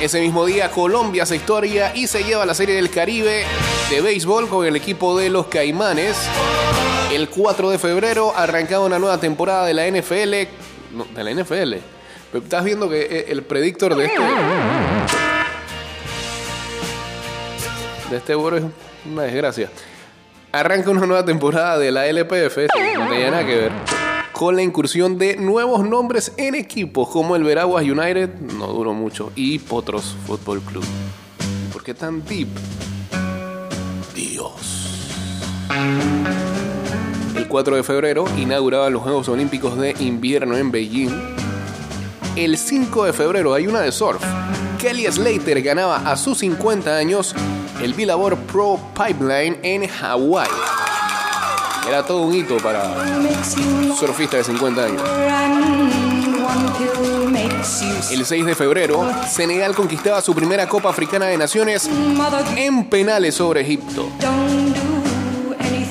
Ese 0.00 0.20
mismo 0.20 0.44
día, 0.44 0.70
Colombia 0.70 1.22
hace 1.22 1.36
historia 1.36 1.92
y 1.94 2.06
se 2.06 2.22
lleva 2.22 2.44
la 2.44 2.52
Serie 2.52 2.74
del 2.74 2.90
Caribe 2.90 3.44
de 3.88 4.00
béisbol 4.02 4.48
con 4.48 4.66
el 4.66 4.76
equipo 4.76 5.16
de 5.16 5.30
los 5.30 5.46
Caimanes. 5.46 6.18
El 7.10 7.30
4 7.30 7.70
de 7.70 7.78
febrero 7.78 8.34
arrancaba 8.36 8.84
una 8.84 8.98
nueva 8.98 9.18
temporada 9.18 9.64
de 9.64 9.72
la 9.72 9.86
NFL. 9.86 10.32
de 11.14 11.24
la 11.24 11.30
NFL. 11.30 11.74
Estás 12.34 12.64
viendo 12.64 12.90
que 12.90 13.00
eh, 13.00 13.24
el 13.28 13.42
predictor 13.42 13.96
de 13.96 14.04
este. 14.04 14.20
De 18.10 18.16
este 18.18 18.34
oro 18.34 18.58
es 18.58 18.64
una 19.10 19.22
desgracia. 19.22 19.70
Arranca 20.50 20.90
una 20.90 21.04
nueva 21.06 21.24
temporada 21.26 21.78
de 21.78 21.92
la 21.92 22.06
LPF, 22.06 22.56
no 22.96 23.08
tenía 23.08 23.30
nada 23.30 23.46
que 23.46 23.54
ver, 23.54 23.72
con 24.32 24.56
la 24.56 24.62
incursión 24.62 25.18
de 25.18 25.36
nuevos 25.36 25.86
nombres 25.86 26.32
en 26.38 26.54
equipos 26.54 27.10
como 27.10 27.36
el 27.36 27.44
Veraguas 27.44 27.84
United, 27.84 28.30
no 28.56 28.68
duró 28.68 28.94
mucho, 28.94 29.30
y 29.34 29.58
Potros 29.58 30.16
Football 30.26 30.62
Club. 30.62 30.84
¿Por 31.70 31.84
qué 31.84 31.92
tan 31.92 32.24
deep? 32.24 32.48
Dios. 34.14 35.68
El 37.36 37.46
4 37.46 37.76
de 37.76 37.82
febrero 37.82 38.24
inauguraban 38.38 38.94
los 38.94 39.02
Juegos 39.02 39.28
Olímpicos 39.28 39.76
de 39.76 39.94
Invierno 40.00 40.56
en 40.56 40.70
Beijing. 40.70 41.10
El 42.36 42.56
5 42.56 43.04
de 43.04 43.12
febrero 43.12 43.52
hay 43.52 43.66
una 43.66 43.82
de 43.82 43.92
surf. 43.92 44.22
Kelly 44.78 45.04
Slater 45.12 45.60
ganaba 45.60 46.10
a 46.10 46.16
sus 46.16 46.38
50 46.38 46.96
años 46.96 47.34
el 47.82 47.94
Billabong 47.94 48.36
Pro 48.46 48.78
Pipeline 48.94 49.58
en 49.62 49.86
Hawái. 49.86 50.48
Era 51.86 52.04
todo 52.04 52.22
un 52.22 52.34
hito 52.34 52.56
para 52.58 52.84
un 52.84 53.96
surfista 53.96 54.36
de 54.36 54.44
50 54.44 54.84
años. 54.84 55.02
El 58.10 58.24
6 58.24 58.46
de 58.46 58.54
febrero, 58.54 59.08
Senegal 59.28 59.74
conquistaba 59.74 60.20
su 60.20 60.34
primera 60.34 60.68
Copa 60.68 60.90
Africana 60.90 61.26
de 61.26 61.38
Naciones 61.38 61.88
en 62.56 62.88
penales 62.88 63.34
sobre 63.34 63.60
Egipto. 63.62 64.08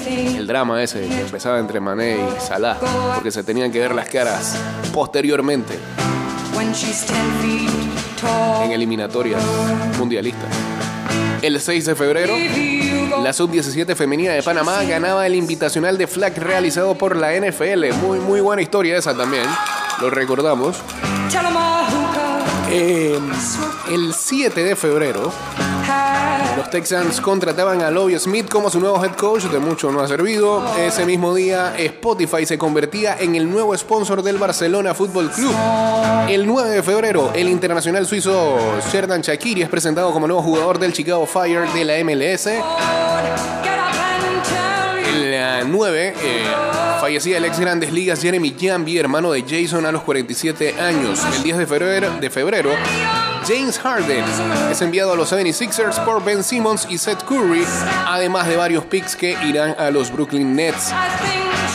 El 0.09 0.45
drama 0.45 0.81
ese 0.81 1.07
que 1.07 1.21
empezaba 1.21 1.59
entre 1.59 1.79
Mané 1.79 2.17
y 2.17 2.41
Salah, 2.41 2.77
porque 3.15 3.31
se 3.31 3.43
tenían 3.43 3.71
que 3.71 3.79
ver 3.79 3.93
las 3.95 4.09
caras 4.09 4.55
posteriormente 4.93 5.77
en 8.63 8.71
eliminatorias 8.71 9.41
mundialistas. 9.97 10.76
El 11.41 11.59
6 11.61 11.85
de 11.85 11.95
febrero, 11.95 12.33
la 13.23 13.31
sub-17 13.31 13.95
femenina 13.95 14.33
de 14.33 14.43
Panamá 14.43 14.83
ganaba 14.83 15.25
el 15.25 15.35
invitacional 15.35 15.97
de 15.97 16.07
flag 16.07 16.37
realizado 16.37 16.95
por 16.95 17.15
la 17.15 17.33
NFL. 17.33 17.93
Muy, 18.01 18.19
muy 18.19 18.41
buena 18.41 18.61
historia 18.61 18.97
esa 18.97 19.15
también. 19.15 19.45
Lo 20.01 20.09
recordamos. 20.09 20.77
Eh, 22.69 23.19
el 23.91 24.13
7 24.13 24.63
de 24.63 24.75
febrero, 24.75 25.31
los 26.57 26.71
Texans 26.71 27.21
contrataban 27.21 27.83
a 27.83 27.91
Lovie 27.91 28.17
Smith 28.17 28.49
como 28.49 28.71
su 28.71 28.79
nuevo 28.79 29.03
head 29.05 29.11
coach, 29.11 29.43
de 29.43 29.59
mucho 29.59 29.91
no 29.91 30.01
ha 30.01 30.07
servido. 30.07 30.65
Ese 30.75 31.05
mismo 31.05 31.35
día, 31.35 31.75
Spotify 31.77 32.47
se 32.47 32.57
convertía 32.57 33.15
en 33.19 33.35
el 33.35 33.47
nuevo 33.47 33.77
sponsor 33.77 34.23
del 34.23 34.39
Barcelona 34.39 34.95
Fútbol 34.95 35.29
Club. 35.29 35.53
El 36.27 36.47
9 36.47 36.71
de 36.71 36.81
febrero, 36.81 37.31
el 37.35 37.47
internacional 37.47 38.07
suizo 38.07 38.57
Sherdan 38.91 39.21
Shakiri 39.21 39.61
es 39.61 39.69
presentado 39.69 40.11
como 40.11 40.25
nuevo 40.25 40.41
jugador 40.41 40.79
del 40.79 40.93
Chicago 40.93 41.27
Fire 41.27 41.69
de 41.69 41.85
la 41.85 42.03
MLS. 42.03 42.47
El 45.13 45.69
9, 45.69 46.13
eh, 46.19 46.43
fallecía 46.99 47.37
el 47.37 47.45
ex 47.45 47.59
Grandes 47.59 47.93
Ligas 47.93 48.19
Jeremy 48.19 48.55
Jambi, 48.59 48.97
hermano 48.97 49.31
de 49.31 49.43
Jason 49.47 49.85
a 49.85 49.91
los 49.91 50.01
47 50.01 50.81
años. 50.81 51.21
El 51.35 51.43
10 51.43 51.57
de 51.59 51.67
febrero, 51.67 52.11
de 52.19 52.29
febrero 52.31 52.71
James 53.47 53.79
Harden 53.79 54.25
es 54.69 54.81
enviado 54.81 55.13
a 55.13 55.15
los 55.15 55.31
76ers 55.31 56.03
por 56.03 56.21
Ben 56.21 56.43
Simmons 56.43 56.85
y 56.89 56.97
Seth 56.97 57.23
Curry, 57.23 57.63
además 58.05 58.45
de 58.45 58.57
varios 58.57 58.83
picks 58.83 59.15
que 59.15 59.37
irán 59.45 59.73
a 59.79 59.89
los 59.89 60.11
Brooklyn 60.11 60.53
Nets. 60.53 60.91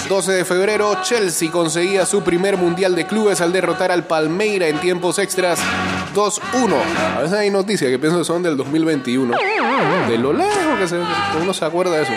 12 0.06 0.32
de 0.32 0.44
febrero, 0.44 1.00
Chelsea 1.02 1.50
conseguía 1.50 2.04
su 2.04 2.22
primer 2.22 2.58
mundial 2.58 2.94
de 2.94 3.06
clubes 3.06 3.40
al 3.40 3.52
derrotar 3.52 3.90
al 3.90 4.04
Palmeira 4.04 4.68
en 4.68 4.80
tiempos 4.80 5.18
extras 5.18 5.58
2-1. 6.14 6.40
A 7.16 7.20
veces 7.20 7.38
hay 7.38 7.48
noticias 7.48 7.90
que 7.90 7.98
pienso 7.98 8.18
que 8.18 8.24
son 8.24 8.42
del 8.42 8.58
2021. 8.58 9.35
De 10.08 10.18
lo 10.18 10.35
lejos 10.35 10.78
que, 10.78 10.88
se, 10.88 11.00
uno 11.40 11.54
se 11.54 11.64
acuerda 11.64 11.96
de 11.96 12.02
eso. 12.02 12.12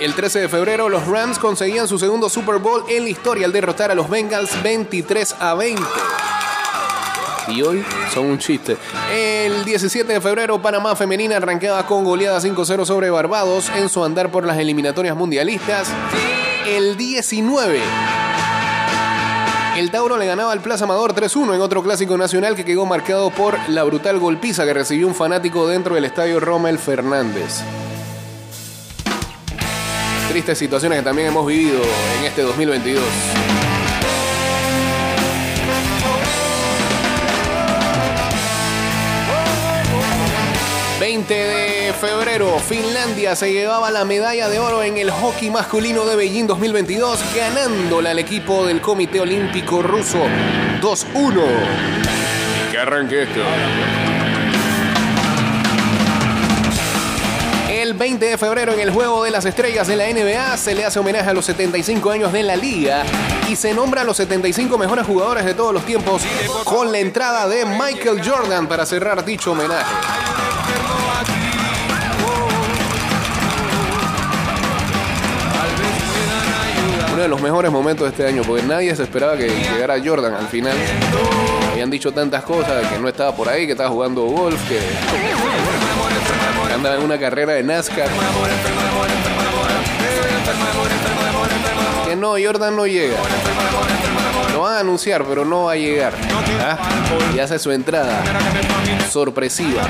El 0.00 0.14
13 0.14 0.40
de 0.40 0.48
febrero, 0.48 0.88
los 0.88 1.06
Rams 1.06 1.38
conseguían 1.38 1.86
su 1.86 1.98
segundo 1.98 2.30
Super 2.30 2.56
Bowl 2.58 2.84
en 2.88 3.04
la 3.04 3.10
historia 3.10 3.44
al 3.44 3.52
derrotar 3.52 3.90
a 3.90 3.94
los 3.94 4.08
Bengals 4.08 4.62
23 4.62 5.36
a 5.38 5.54
20. 5.54 5.82
Y 7.48 7.62
hoy 7.62 7.84
son 8.12 8.26
un 8.26 8.38
chiste. 8.38 8.76
El 9.12 9.64
17 9.64 10.12
de 10.12 10.20
febrero, 10.20 10.60
Panamá 10.60 10.96
Femenina 10.96 11.36
arrancaba 11.36 11.86
con 11.86 12.04
goleada 12.04 12.40
5-0 12.40 12.84
sobre 12.84 13.10
Barbados 13.10 13.70
en 13.76 13.88
su 13.88 14.04
andar 14.04 14.30
por 14.30 14.44
las 14.44 14.58
eliminatorias 14.58 15.16
mundialistas. 15.16 15.88
El 16.66 16.96
19. 16.96 17.80
El 19.76 19.90
Tauro 19.90 20.16
le 20.16 20.26
ganaba 20.26 20.52
al 20.52 20.60
Plaza 20.60 20.84
Amador 20.84 21.14
3-1 21.14 21.54
en 21.54 21.60
otro 21.60 21.82
clásico 21.82 22.16
nacional 22.16 22.56
que 22.56 22.64
quedó 22.64 22.86
marcado 22.86 23.30
por 23.30 23.56
la 23.68 23.84
brutal 23.84 24.18
golpiza 24.18 24.64
que 24.64 24.72
recibió 24.72 25.06
un 25.06 25.14
fanático 25.14 25.68
dentro 25.68 25.94
del 25.94 26.06
estadio 26.06 26.40
Rommel 26.40 26.78
Fernández. 26.78 27.60
Tristes 30.30 30.58
situaciones 30.58 30.98
que 30.98 31.04
también 31.04 31.28
hemos 31.28 31.46
vivido 31.46 31.80
en 32.18 32.24
este 32.24 32.42
2022. 32.42 33.02
...20 41.26 41.28
de 41.28 41.92
febrero... 41.92 42.58
...Finlandia 42.60 43.34
se 43.34 43.52
llevaba 43.52 43.90
la 43.90 44.04
medalla 44.04 44.48
de 44.48 44.60
oro... 44.60 44.84
...en 44.84 44.96
el 44.96 45.10
hockey 45.10 45.50
masculino 45.50 46.04
de 46.04 46.14
Beijing 46.14 46.46
2022... 46.46 47.20
...ganándola 47.34 48.10
al 48.10 48.20
equipo 48.20 48.64
del 48.64 48.80
Comité 48.80 49.20
Olímpico 49.20 49.82
Ruso... 49.82 50.22
...2-1... 50.80 51.42
Que 52.70 52.78
arranque 52.78 53.22
esto... 53.24 53.40
El 57.68 57.94
20 57.94 58.24
de 58.24 58.38
febrero 58.38 58.72
en 58.72 58.80
el 58.80 58.90
Juego 58.90 59.24
de 59.24 59.30
las 59.32 59.44
Estrellas 59.44 59.88
de 59.88 59.96
la 59.96 60.06
NBA 60.08 60.56
se 60.56 60.74
le 60.74 60.84
hace 60.84 60.98
homenaje 61.00 61.30
a 61.30 61.34
los 61.34 61.44
75 61.44 62.10
años 62.10 62.32
de 62.32 62.42
la 62.42 62.56
liga 62.56 63.04
y 63.48 63.56
se 63.56 63.74
nombra 63.74 64.02
a 64.02 64.04
los 64.04 64.16
75 64.16 64.78
mejores 64.78 65.06
jugadores 65.06 65.44
de 65.44 65.54
todos 65.54 65.72
los 65.72 65.84
tiempos 65.84 66.22
con 66.64 66.90
la 66.90 66.98
entrada 66.98 67.48
de 67.48 67.64
Michael 67.64 68.22
Jordan 68.24 68.68
para 68.68 68.86
cerrar 68.86 69.24
dicho 69.24 69.52
homenaje. 69.52 70.45
De 77.26 77.30
los 77.30 77.42
mejores 77.42 77.72
momentos 77.72 78.04
de 78.04 78.10
este 78.10 78.24
año, 78.24 78.42
porque 78.46 78.62
nadie 78.62 78.94
se 78.94 79.02
esperaba 79.02 79.36
que 79.36 79.48
llegara 79.48 79.96
Jordan 80.02 80.34
al 80.34 80.46
final. 80.46 80.76
Habían 81.72 81.90
dicho 81.90 82.12
tantas 82.12 82.44
cosas, 82.44 82.86
que 82.86 83.00
no 83.00 83.08
estaba 83.08 83.34
por 83.34 83.48
ahí, 83.48 83.66
que 83.66 83.72
estaba 83.72 83.90
jugando 83.90 84.22
golf, 84.26 84.60
que 84.68 84.78
que 86.68 86.72
andaba 86.72 86.94
en 86.94 87.02
una 87.02 87.18
carrera 87.18 87.54
de 87.54 87.64
NASCAR. 87.64 88.08
Que 92.06 92.14
no, 92.14 92.36
Jordan 92.40 92.76
no 92.76 92.86
llega. 92.86 93.16
Lo 94.56 94.62
van 94.62 94.76
a 94.78 94.80
anunciar, 94.80 95.22
pero 95.26 95.44
no 95.44 95.64
va 95.64 95.72
a 95.72 95.76
llegar. 95.76 96.14
¿Ah? 96.62 96.78
Y 97.34 97.38
hace 97.40 97.58
su 97.58 97.70
entrada 97.70 98.24
sorpresiva. 99.10 99.82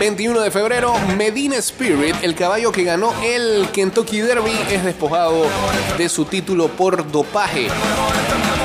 21 0.00 0.40
de 0.40 0.50
febrero, 0.50 0.92
Medina 1.16 1.54
Spirit, 1.58 2.16
el 2.22 2.34
caballo 2.34 2.72
que 2.72 2.82
ganó 2.82 3.14
el 3.22 3.68
Kentucky 3.72 4.18
Derby, 4.22 4.58
es 4.72 4.82
despojado 4.82 5.46
de 5.96 6.08
su 6.08 6.24
título 6.24 6.66
por 6.66 7.08
dopaje. 7.12 7.68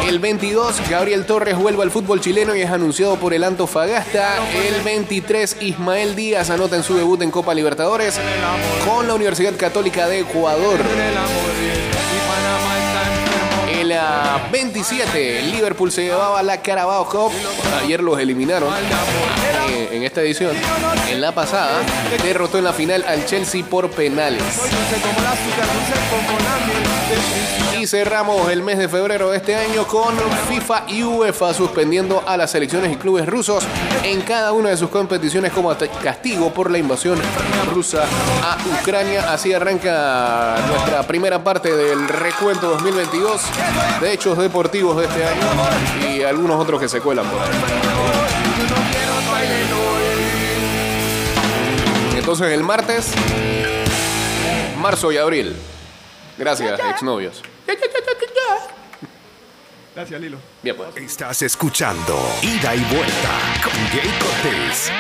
El 0.08 0.18
22, 0.18 0.90
Gabriel 0.90 1.28
Torres 1.28 1.56
vuelve 1.56 1.84
al 1.84 1.92
fútbol 1.92 2.20
chileno 2.20 2.56
y 2.56 2.62
es 2.62 2.72
anunciado 2.72 3.18
por 3.18 3.36
el 3.36 3.44
Antofagasta. 3.44 4.38
El 4.56 4.82
23, 4.82 5.58
Ismael 5.62 6.16
Díaz 6.16 6.50
anota 6.50 6.76
en 6.76 6.82
su 6.82 6.96
debut 6.96 7.22
en 7.22 7.30
Copa 7.30 7.54
Libertadores 7.54 8.20
con 8.88 9.08
la 9.08 9.14
Universidad 9.14 9.56
Católica 9.56 10.08
de 10.08 10.22
Ecuador. 10.22 10.80
El 14.14 14.20
ah, 14.20 14.40
fecha 14.40 14.52
27, 14.52 15.42
Liverpool 15.44 15.92
se 15.92 16.04
llevaba 16.04 16.44
la 16.44 16.62
Carabao 16.62 17.10
Cup. 17.10 17.32
Ayer 17.82 18.02
los 18.04 18.20
eliminaron 18.20 18.72
eh, 19.70 19.90
en 19.92 20.04
esta 20.04 20.22
edición. 20.22 20.56
En 21.10 21.20
la 21.20 21.34
pasada, 21.34 21.82
derrotó 22.22 22.60
en 22.60 22.66
la 22.66 22.74
final 22.74 23.04
al 23.08 23.26
Chelsea 23.26 23.66
por 23.66 23.90
penales. 23.90 24.44
Y 27.80 27.88
cerramos 27.88 28.50
el 28.50 28.62
mes 28.62 28.78
de 28.78 28.88
febrero 28.88 29.32
de 29.32 29.38
este 29.38 29.56
año 29.56 29.86
con 29.88 30.16
FIFA 30.48 30.86
y 30.88 31.04
UEFA 31.04 31.54
suspendiendo 31.54 32.24
a 32.26 32.38
las 32.38 32.52
selecciones 32.52 32.94
y 32.94 32.96
clubes 32.96 33.26
rusos 33.26 33.66
en 34.04 34.22
cada 34.22 34.54
una 34.54 34.70
de 34.70 34.78
sus 34.78 34.90
competiciones 34.90 35.52
como 35.52 35.76
castigo 36.02 36.54
por 36.54 36.72
la 36.72 36.78
invasión 36.78 37.20
rusa 37.74 38.04
a 38.42 38.58
Ucrania. 38.82 39.34
Así 39.34 39.54
arranca 39.54 40.56
nuestra 40.68 41.04
primera 41.04 41.44
parte 41.44 41.76
del 41.76 42.08
recuento 42.08 42.70
2022 42.70 43.42
de 44.02 44.14
hechos 44.14 44.38
deportivos 44.38 44.98
de 44.98 45.06
este 45.06 45.26
año 45.26 46.16
y 46.16 46.24
algunos 46.24 46.62
otros 46.62 46.80
que 46.80 46.88
se 46.88 47.02
cuelan. 47.02 47.26
Entonces 52.16 52.48
el 52.54 52.64
martes, 52.64 53.12
marzo 54.78 55.12
y 55.12 55.18
abril. 55.18 55.56
Gracias, 56.38 56.80
exnovios. 56.80 57.42
Gracias, 59.96 60.20
Lilo. 60.20 60.38
Bien, 60.64 60.76
pues. 60.76 60.98
Estás 60.98 61.42
escuchando 61.44 62.20
Ida 62.42 62.76
y 62.76 62.84
Vuelta 62.86 63.40
con 63.64 63.74
Jay 63.90 64.12
Cortés. 64.20 64.92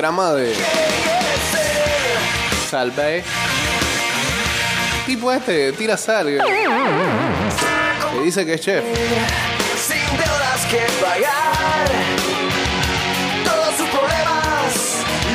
Drama 0.00 0.32
de. 0.32 0.54
Salve. 2.70 3.22
Tipo 5.04 5.30
este, 5.30 5.72
tira 5.72 5.98
sal. 5.98 6.26
Que 8.12 8.20
dice 8.24 8.46
que 8.46 8.54
es 8.54 8.60
chef. 8.62 8.82
Sin 9.86 10.16
deudas 10.16 10.64
que 10.70 10.86
pagar. 11.02 11.86
Todos 13.44 13.74
sus 13.76 13.88
problemas 13.88 14.74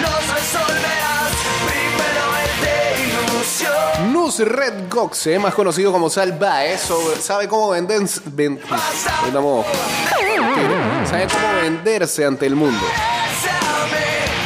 los 0.01 0.27
resolverás. 0.33 1.31
Primero 1.67 2.23
el 2.41 2.53
de 2.65 2.79
ilusión. 3.03 4.11
Nus 4.13 4.39
Red 4.39 4.89
Goxe, 4.89 5.37
más 5.37 5.53
conocido 5.53 5.91
como 5.91 6.09
Salvae, 6.09 6.79
sobre- 6.79 7.21
sabe 7.21 7.47
cómo 7.47 7.69
ven- 7.69 7.87
sabe 8.07 9.31
cómo 9.31 9.63
venderse 11.61 12.25
ante 12.25 12.47
el 12.47 12.55
mundo. 12.55 12.83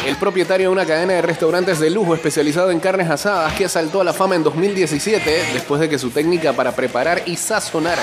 El 0.10 0.15
propietario 0.15 0.69
de 0.69 0.74
una 0.74 0.88
cadena 0.88 1.13
de 1.13 1.22
restaurantes 1.22 1.80
de 1.80 1.91
lujo 1.91 2.15
especializado 2.15 2.72
en 2.72 2.80
carnes 2.80 3.12
asadas 3.12 3.54
que 3.54 3.69
saltó 3.69 4.02
a 4.02 4.04
la 4.04 4.12
fama 4.12 4.36
en 4.36 4.41
2017 4.41 5.54
después 5.54 5.80
de 5.80 5.88
que 5.88 6.00
su 6.00 6.10
técnica 6.10 6.52
para 6.52 6.72
preparar 6.72 7.22
y 7.28 7.36
sazonar 7.36 8.00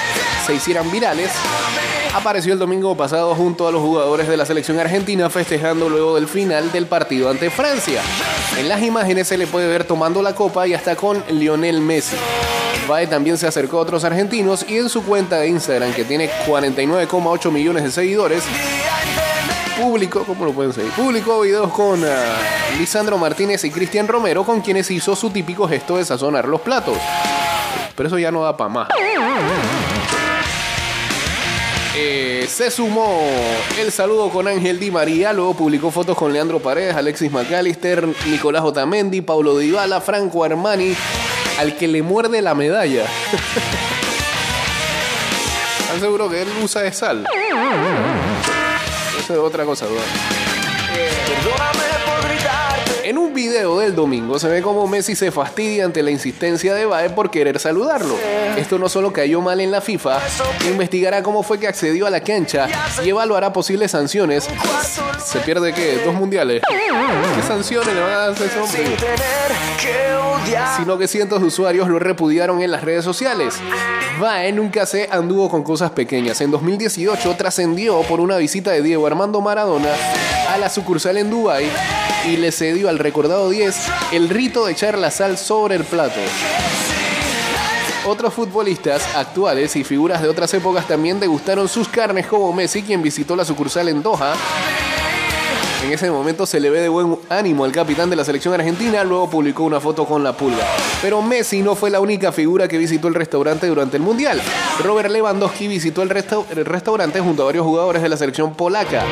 se 0.47 0.55
hicieran 0.55 0.88
virales, 0.92 1.33
apareció 2.14 2.53
el 2.53 2.61
domingo 2.61 2.97
pasado 2.97 3.35
junto 3.35 3.66
a 3.66 3.73
los 3.73 3.83
jugadores 3.83 4.29
de 4.29 4.37
la 4.37 4.47
selección 4.47 4.79
argentina 4.79 5.29
festejando 5.31 5.88
luego 5.88 6.14
del 6.14 6.29
final 6.29 6.71
del 6.71 6.87
partido 6.87 7.29
ante 7.29 7.51
Francia. 7.51 8.01
En 8.57 8.69
las 8.69 8.81
imágenes 8.85 9.27
se 9.27 9.37
le 9.37 9.49
puede 9.49 9.66
ver 9.66 9.83
tomando 9.83 10.23
la 10.23 10.33
copa 10.33 10.64
y 10.69 10.75
hasta 10.75 10.95
con 10.95 11.25
Lionel 11.29 11.81
Messi. 11.81 12.16
Vae 12.87 13.09
también 13.09 13.37
se 13.37 13.49
acercó 13.49 13.79
a 13.79 13.81
otros 13.81 14.05
argentinos 14.05 14.64
y 14.69 14.77
en 14.77 14.88
su 14.88 15.03
cuenta 15.03 15.40
de 15.40 15.49
Instagram, 15.49 15.92
que 15.92 16.05
tiene 16.05 16.31
49,8 16.47 17.51
millones 17.51 17.83
de 17.83 17.90
seguidores, 17.90 18.45
publicó, 19.77 20.25
¿cómo 20.25 20.45
lo 20.45 20.53
pueden 20.53 20.73
seguir? 20.73 20.91
Publicó 20.93 21.41
videos 21.41 21.73
con 21.73 22.03
ah, 22.05 22.37
Lisandro 22.79 23.19
Martínez 23.19 23.65
y 23.65 23.71
Cristian 23.71 24.09
Romero, 24.09 24.45
con 24.45 24.61
quienes 24.61 24.91
hizo 24.91 25.15
su 25.15 25.31
típico 25.31 25.69
gesto 25.69 25.97
de 25.97 26.05
sazonar 26.05 26.49
los 26.49 26.61
platos. 26.61 26.99
Pero 27.95 28.09
eso 28.09 28.19
ya 28.19 28.31
no 28.31 28.43
da 28.43 28.57
para 28.57 28.69
más. 28.69 28.89
Eh, 31.99 32.47
se 32.49 32.71
sumó 32.71 33.23
el 33.79 33.91
saludo 33.91 34.29
con 34.29 34.47
Ángel 34.47 34.79
Di 34.79 34.91
María, 34.91 35.33
luego 35.33 35.55
publicó 35.55 35.91
fotos 35.91 36.15
con 36.17 36.31
Leandro 36.31 36.61
Paredes, 36.61 36.95
Alexis 36.95 37.33
McAllister, 37.33 38.07
Nicolás 38.27 38.65
Otamendi, 38.65 39.23
Paulo 39.23 39.57
Dybala, 39.57 40.03
Franco 40.03 40.45
Armani, 40.45 40.95
al 41.59 41.75
que 41.75 41.89
le 41.89 42.03
muerde 42.03 42.43
la 42.43 42.55
medalla. 42.55 43.07
¿Están 45.81 46.01
seguros 46.01 46.31
que 46.31 46.43
él 46.43 46.49
usa 46.62 46.83
de 46.83 46.93
sal? 46.93 47.27
Eso 49.27 49.35
es 49.35 49.41
otra 49.41 49.65
cosa, 49.65 49.87
bro. 49.87 49.97
En 53.03 53.19
un 53.19 53.35
video 53.35 53.77
del 53.81 53.93
domingo 53.93 54.39
se 54.39 54.47
ve 54.47 54.62
como 54.62 54.87
Messi 54.87 55.17
se 55.17 55.33
fastidia 55.33 55.85
ante 55.85 56.01
la 56.05 56.12
insistencia 56.12 56.73
de 56.75 56.87
Bae 56.87 57.11
por 57.11 57.33
querer 57.33 57.59
saludarlo. 57.59 58.15
Esto 58.57 58.79
no 58.79 58.89
solo 58.89 59.12
cayó 59.12 59.41
mal 59.41 59.61
en 59.61 59.73
la 59.73 59.81
FIFA, 59.81 60.21
investigará 60.69 61.25
cómo 61.25 61.43
fue 61.43 61.59
que 61.59 61.67
accedió 61.67 62.07
a 62.07 62.11
la 62.11 62.21
cancha 62.21 62.69
y 63.05 63.09
evaluará 63.09 63.53
posibles 63.53 63.91
sanciones. 63.91 64.49
¿Se 65.25 65.41
pierde 65.41 65.73
qué? 65.73 66.03
¿Dos 66.05 66.15
mundiales? 66.15 66.62
¿Qué 66.69 67.43
sanciones 67.49 67.97
le 67.97 68.01
van 68.01 68.12
a 68.12 68.31
ese 68.31 68.61
hombre? 68.61 68.97
Sino 70.77 70.99
que 70.99 71.09
cientos 71.09 71.40
de 71.40 71.47
usuarios 71.47 71.88
lo 71.88 71.99
repudiaron 71.99 72.62
en 72.62 72.71
las 72.71 72.83
redes 72.83 73.05
sociales. 73.05 73.55
Vae 74.21 74.53
nunca 74.53 74.87
se 74.87 75.09
anduvo 75.11 75.51
con 75.51 75.62
cosas 75.62 75.90
pequeñas. 75.90 76.40
En 76.40 76.51
2018 76.51 77.37
trascendió 77.37 78.01
por 78.03 78.21
una 78.21 78.37
visita 78.37 78.71
de 78.71 78.83
Diego 78.83 79.07
Armando 79.07 79.40
Maradona 79.40 79.90
a 80.49 80.59
la 80.59 80.69
sucursal 80.69 81.19
en 81.19 81.31
Dubai 81.31 81.69
y 82.27 82.37
le 82.37 82.53
cedió 82.53 82.88
al 82.88 82.99
recordado 82.99 83.51
10 83.51 83.77
el 84.12 84.29
rito 84.29 84.66
de 84.66 84.73
echar 84.73 84.97
la 84.99 85.11
sal 85.11 85.37
sobre 85.38 85.77
el 85.77 85.85
plato. 85.85 86.21
Otros 88.07 88.35
futbolistas 88.35 89.03
actuales 89.16 89.75
y 89.75 89.83
figuras 89.83 90.23
de 90.23 90.29
otras 90.29 90.55
épocas 90.55 90.87
también 90.87 91.19
degustaron 91.19 91.69
sus 91.69 91.88
carnes 91.88 92.27
como 92.27 92.53
Messi, 92.53 92.83
quien 92.83 93.03
visitó 93.03 93.35
la 93.35 93.45
sucursal 93.45 93.88
en 93.88 94.03
Doha. 94.03 94.35
En 95.87 95.92
ese 95.92 96.11
momento 96.11 96.46
se 96.46 96.59
le 96.59 96.68
ve 96.68 96.81
de 96.81 96.88
buen 96.88 97.16
ánimo 97.31 97.64
al 97.64 97.70
capitán 97.70 98.11
de 98.11 98.16
la 98.16 98.25
selección 98.25 98.53
argentina, 98.53 99.05
luego 99.05 99.31
publicó 99.31 99.62
una 99.62 99.79
foto 99.79 100.05
con 100.05 100.25
la 100.25 100.37
pulga. 100.37 100.64
Pero 101.01 101.22
Messi 101.22 101.62
no 101.62 101.77
fue 101.77 101.90
la 101.90 102.01
única 102.01 102.33
figura 102.33 102.66
que 102.66 102.77
visitó 102.77 103.07
el 103.07 103.14
restaurante 103.14 103.68
durante 103.68 103.96
el 103.96 104.03
Mundial. 104.03 104.42
Robert 104.83 105.11
Lewandowski 105.11 105.68
visitó 105.68 106.03
el, 106.03 106.11
resta- 106.11 106.44
el 106.51 106.64
restaurante 106.64 107.20
junto 107.20 107.42
a 107.42 107.46
varios 107.46 107.64
jugadores 107.64 108.03
de 108.03 108.09
la 108.09 108.16
selección 108.16 108.55
polaca. 108.55 109.05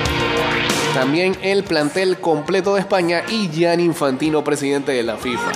También 0.95 1.37
el 1.43 1.63
plantel 1.63 2.19
completo 2.19 2.75
de 2.75 2.81
España 2.81 3.23
y 3.29 3.49
Gianni 3.51 3.85
Infantino, 3.85 4.43
presidente 4.43 4.91
de 4.91 5.05
la 5.05 5.17
FIFA. 5.17 5.53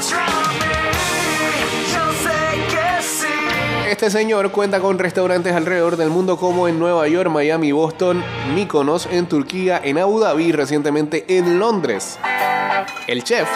Este 3.88 4.10
señor 4.10 4.50
cuenta 4.52 4.80
con 4.80 4.98
restaurantes 4.98 5.54
alrededor 5.54 5.96
del 5.96 6.10
mundo 6.10 6.36
como 6.36 6.68
en 6.68 6.78
Nueva 6.78 7.08
York, 7.08 7.30
Miami, 7.30 7.72
Boston, 7.72 8.22
Mykonos, 8.54 9.08
en 9.10 9.26
Turquía, 9.26 9.80
en 9.82 9.98
Abu 9.98 10.20
Dhabi 10.20 10.44
y 10.44 10.52
recientemente 10.52 11.24
en 11.28 11.58
Londres. 11.58 12.18
El 13.06 13.24
chef 13.24 13.48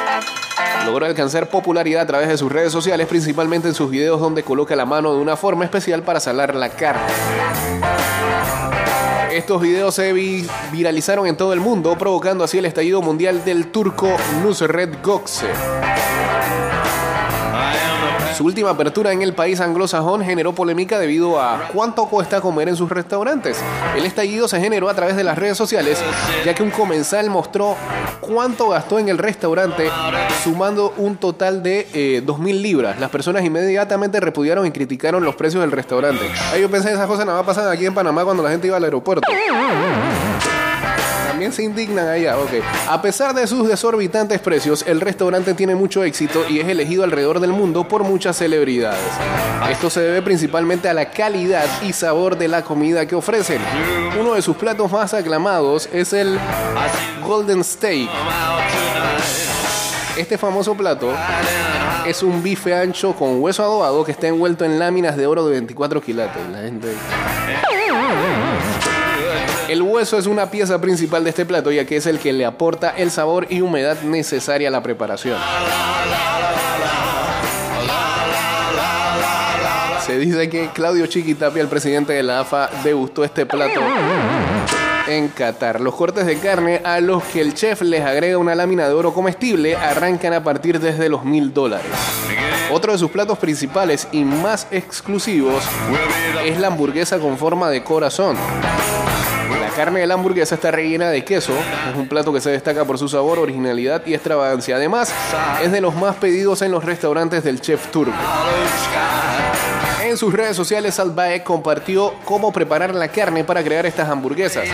logró 0.86 1.04
alcanzar 1.06 1.48
popularidad 1.50 2.02
a 2.02 2.06
través 2.06 2.28
de 2.28 2.38
sus 2.38 2.50
redes 2.50 2.72
sociales, 2.72 3.06
principalmente 3.06 3.68
en 3.68 3.74
sus 3.74 3.90
videos 3.90 4.20
donde 4.20 4.42
coloca 4.42 4.74
la 4.74 4.86
mano 4.86 5.14
de 5.14 5.20
una 5.20 5.36
forma 5.36 5.64
especial 5.64 6.02
para 6.02 6.18
salar 6.18 6.54
la 6.54 6.70
carne. 6.70 7.02
Estos 9.32 9.60
videos 9.60 9.94
se 9.94 10.12
vi- 10.12 10.46
viralizaron 10.72 11.26
en 11.26 11.36
todo 11.36 11.52
el 11.52 11.60
mundo, 11.60 11.96
provocando 11.98 12.42
así 12.42 12.58
el 12.58 12.64
estallido 12.64 13.00
mundial 13.02 13.44
del 13.44 13.66
turco 13.70 14.08
Nusret 14.42 15.02
Gökçe. 15.02 15.46
Su 18.36 18.44
última 18.44 18.70
apertura 18.70 19.12
en 19.12 19.20
el 19.22 19.34
país 19.34 19.60
anglosajón 19.60 20.22
generó 20.24 20.54
polémica 20.54 20.98
debido 20.98 21.40
a 21.40 21.68
cuánto 21.72 22.06
cuesta 22.06 22.40
comer 22.40 22.68
en 22.68 22.76
sus 22.76 22.88
restaurantes. 22.88 23.58
El 23.96 24.06
estallido 24.06 24.48
se 24.48 24.60
generó 24.60 24.88
a 24.88 24.94
través 24.94 25.16
de 25.16 25.24
las 25.24 25.36
redes 25.36 25.56
sociales, 25.56 25.98
ya 26.44 26.54
que 26.54 26.62
un 26.62 26.70
comensal 26.70 27.28
mostró 27.28 27.76
cuánto 28.20 28.70
gastó 28.70 28.98
en 28.98 29.08
el 29.08 29.18
restaurante, 29.18 29.90
sumando 30.42 30.94
un 30.96 31.16
total 31.16 31.62
de 31.62 31.88
eh, 31.92 32.22
2.000 32.24 32.60
libras. 32.60 33.00
Las 33.00 33.10
personas 33.10 33.44
inmediatamente 33.44 34.18
repudiaron 34.20 34.66
y 34.66 34.70
criticaron 34.70 35.24
los 35.24 35.34
precios 35.34 35.60
del 35.60 35.72
restaurante. 35.72 36.24
Ay, 36.52 36.62
yo 36.62 36.70
pensé 36.70 36.92
esas 36.92 37.06
cosas 37.06 37.26
nada 37.26 37.38
más 37.38 37.46
pasan 37.46 37.70
aquí 37.70 37.84
en 37.84 37.94
Panamá 37.94 38.24
cuando 38.24 38.42
la 38.42 38.50
gente 38.50 38.66
iba 38.66 38.76
al 38.76 38.84
aeropuerto. 38.84 39.26
Se 41.50 41.62
indignan 41.62 42.08
allá, 42.08 42.38
ok. 42.38 42.50
A 42.88 43.02
pesar 43.02 43.34
de 43.34 43.46
sus 43.46 43.66
desorbitantes 43.66 44.38
precios, 44.40 44.84
el 44.86 45.00
restaurante 45.00 45.54
tiene 45.54 45.74
mucho 45.74 46.04
éxito 46.04 46.44
y 46.48 46.60
es 46.60 46.68
elegido 46.68 47.04
alrededor 47.04 47.40
del 47.40 47.52
mundo 47.52 47.88
por 47.88 48.04
muchas 48.04 48.36
celebridades. 48.36 49.00
Esto 49.70 49.90
se 49.90 50.00
debe 50.00 50.22
principalmente 50.22 50.88
a 50.88 50.94
la 50.94 51.10
calidad 51.10 51.64
y 51.82 51.92
sabor 51.92 52.36
de 52.38 52.48
la 52.48 52.62
comida 52.62 53.06
que 53.06 53.14
ofrecen. 53.14 53.60
Uno 54.20 54.34
de 54.34 54.42
sus 54.42 54.56
platos 54.56 54.92
más 54.92 55.14
aclamados 55.14 55.88
es 55.92 56.12
el 56.12 56.38
Golden 57.26 57.64
Steak. 57.64 58.08
Este 60.16 60.36
famoso 60.36 60.74
plato 60.74 61.10
es 62.06 62.22
un 62.22 62.42
bife 62.42 62.74
ancho 62.74 63.14
con 63.14 63.40
hueso 63.40 63.62
adobado 63.62 64.04
que 64.04 64.12
está 64.12 64.28
envuelto 64.28 64.64
en 64.64 64.78
láminas 64.78 65.16
de 65.16 65.26
oro 65.26 65.46
de 65.46 65.52
24 65.52 66.02
quilates. 66.02 66.42
La 66.50 66.58
gente... 66.58 66.92
El 69.72 69.80
hueso 69.80 70.18
es 70.18 70.26
una 70.26 70.50
pieza 70.50 70.78
principal 70.82 71.24
de 71.24 71.30
este 71.30 71.46
plato 71.46 71.72
ya 71.72 71.86
que 71.86 71.96
es 71.96 72.04
el 72.04 72.18
que 72.18 72.34
le 72.34 72.44
aporta 72.44 72.90
el 72.90 73.10
sabor 73.10 73.46
y 73.48 73.62
humedad 73.62 74.02
necesaria 74.02 74.68
a 74.68 74.70
la 74.70 74.82
preparación. 74.82 75.38
Se 80.04 80.18
dice 80.18 80.50
que 80.50 80.68
Claudio 80.74 81.06
Chiquitapia, 81.06 81.62
el 81.62 81.68
presidente 81.68 82.12
de 82.12 82.22
la 82.22 82.40
AFA, 82.40 82.68
degustó 82.84 83.24
este 83.24 83.46
plato 83.46 83.80
en 85.06 85.28
Qatar. 85.28 85.80
Los 85.80 85.94
cortes 85.94 86.26
de 86.26 86.36
carne 86.36 86.82
a 86.84 87.00
los 87.00 87.24
que 87.24 87.40
el 87.40 87.54
chef 87.54 87.80
les 87.80 88.04
agrega 88.04 88.36
una 88.36 88.54
lámina 88.54 88.86
de 88.86 88.92
oro 88.92 89.14
comestible 89.14 89.74
arrancan 89.74 90.34
a 90.34 90.44
partir 90.44 90.80
desde 90.80 91.08
los 91.08 91.24
mil 91.24 91.54
dólares. 91.54 91.86
Otro 92.70 92.92
de 92.92 92.98
sus 92.98 93.10
platos 93.10 93.38
principales 93.38 94.06
y 94.12 94.22
más 94.22 94.66
exclusivos 94.70 95.64
es 96.44 96.60
la 96.60 96.66
hamburguesa 96.66 97.18
con 97.18 97.38
forma 97.38 97.70
de 97.70 97.82
corazón. 97.82 98.36
La 99.82 99.86
carne 99.86 99.98
de 99.98 100.06
la 100.06 100.14
hamburguesa 100.14 100.54
está 100.54 100.70
rellena 100.70 101.10
de 101.10 101.24
queso. 101.24 101.52
Es 101.90 101.96
un 101.96 102.06
plato 102.06 102.32
que 102.32 102.40
se 102.40 102.50
destaca 102.50 102.84
por 102.84 102.98
su 102.98 103.08
sabor, 103.08 103.40
originalidad 103.40 104.06
y 104.06 104.14
extravagancia. 104.14 104.76
Además, 104.76 105.12
es 105.60 105.72
de 105.72 105.80
los 105.80 105.96
más 105.96 106.14
pedidos 106.14 106.62
en 106.62 106.70
los 106.70 106.84
restaurantes 106.84 107.42
del 107.42 107.60
chef 107.60 107.88
turco. 107.88 108.14
En 110.04 110.16
sus 110.16 110.32
redes 110.32 110.54
sociales, 110.54 110.94
Salbae 110.94 111.42
compartió 111.42 112.14
cómo 112.24 112.52
preparar 112.52 112.94
la 112.94 113.08
carne 113.08 113.42
para 113.42 113.64
crear 113.64 113.84
estas 113.84 114.08
hamburguesas. 114.08 114.68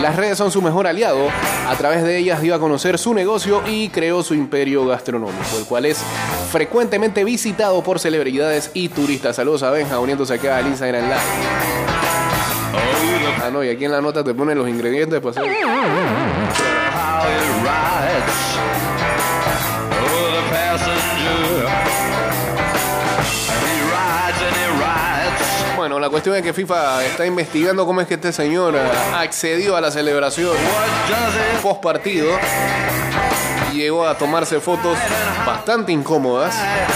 Las 0.00 0.14
redes 0.14 0.38
son 0.38 0.52
su 0.52 0.62
mejor 0.62 0.86
aliado. 0.86 1.26
A 1.68 1.74
través 1.74 2.04
de 2.04 2.16
ellas 2.16 2.40
dio 2.40 2.54
a 2.54 2.60
conocer 2.60 3.00
su 3.00 3.14
negocio 3.14 3.64
y 3.66 3.88
creó 3.88 4.22
su 4.22 4.32
imperio 4.32 4.86
gastronómico, 4.86 5.58
el 5.58 5.64
cual 5.64 5.86
es 5.86 5.98
frecuentemente 6.52 7.24
visitado 7.24 7.82
por 7.82 7.98
celebridades 7.98 8.70
y 8.74 8.90
turistas. 8.90 9.34
Saludos 9.34 9.64
a 9.64 9.72
Benja 9.72 9.98
uniéndose 9.98 10.34
acá 10.34 10.58
al 10.58 10.68
Instagram 10.68 11.02
Live. 11.02 12.21
Ah, 13.44 13.50
no, 13.52 13.62
y 13.64 13.68
aquí 13.68 13.84
en 13.84 13.92
la 13.92 14.00
nota 14.00 14.22
te 14.22 14.34
ponen 14.34 14.56
los 14.58 14.68
ingredientes 14.68 15.20
para 15.20 15.30
hacer. 15.30 15.44
Bueno, 25.76 25.98
la 25.98 26.08
cuestión 26.10 26.36
es 26.36 26.42
que 26.42 26.52
FIFA 26.52 27.04
está 27.04 27.26
investigando 27.26 27.84
cómo 27.84 28.00
es 28.00 28.06
que 28.06 28.14
este 28.14 28.32
señor 28.32 28.76
accedió 29.14 29.76
a 29.76 29.80
la 29.80 29.90
celebración 29.90 30.54
post 31.60 31.82
partido 31.82 32.28
y 33.72 33.76
llegó 33.78 34.06
a 34.06 34.16
tomarse 34.16 34.60
fotos 34.60 34.96
bastante 35.44 35.90
incómodas 35.90 36.54
eh, 36.54 36.86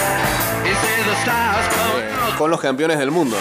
con 2.39 2.51
los 2.51 2.61
campeones 2.61 2.99
del 2.99 3.11
mundo. 3.11 3.37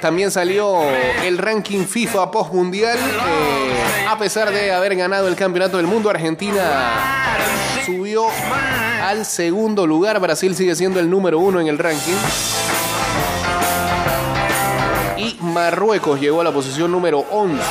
También 0.00 0.30
salió 0.30 0.82
el 1.24 1.38
ranking 1.38 1.84
FIFA 1.84 2.30
post 2.30 2.52
mundial. 2.52 2.98
a 4.08 4.18
pesar 4.18 4.50
de 4.50 4.72
haber 4.72 4.96
ganado 4.96 5.28
el 5.28 5.36
campeonato 5.36 5.76
del 5.76 5.86
mundo, 5.86 6.10
Argentina 6.10 7.36
subió 7.84 8.26
al 9.02 9.24
segundo 9.24 9.86
lugar. 9.86 10.20
Brasil 10.20 10.54
sigue 10.54 10.74
siendo 10.74 11.00
el 11.00 11.08
número 11.08 11.38
uno 11.38 11.60
en 11.60 11.68
el 11.68 11.78
ranking. 11.78 12.16
Y 15.16 15.36
Marruecos 15.40 16.20
llegó 16.20 16.40
a 16.40 16.44
la 16.44 16.52
posición 16.52 16.92
número 16.92 17.24
11. 17.30 17.62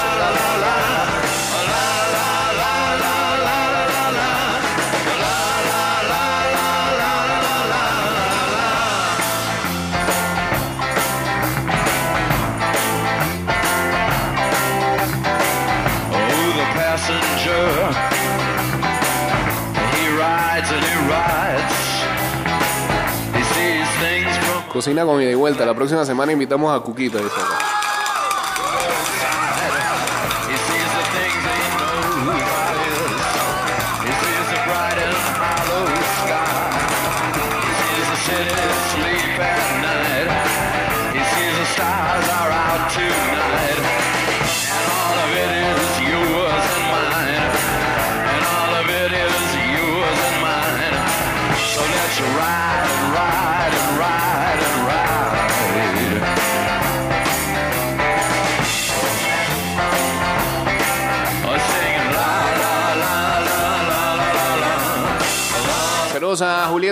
Cocina 24.78 25.04
con 25.06 25.20
ida 25.20 25.32
y 25.32 25.34
vuelta. 25.34 25.66
La 25.66 25.74
próxima 25.74 26.06
semana 26.06 26.34
invitamos 26.34 26.72
a 26.72 26.80
Cuquita. 26.84 27.18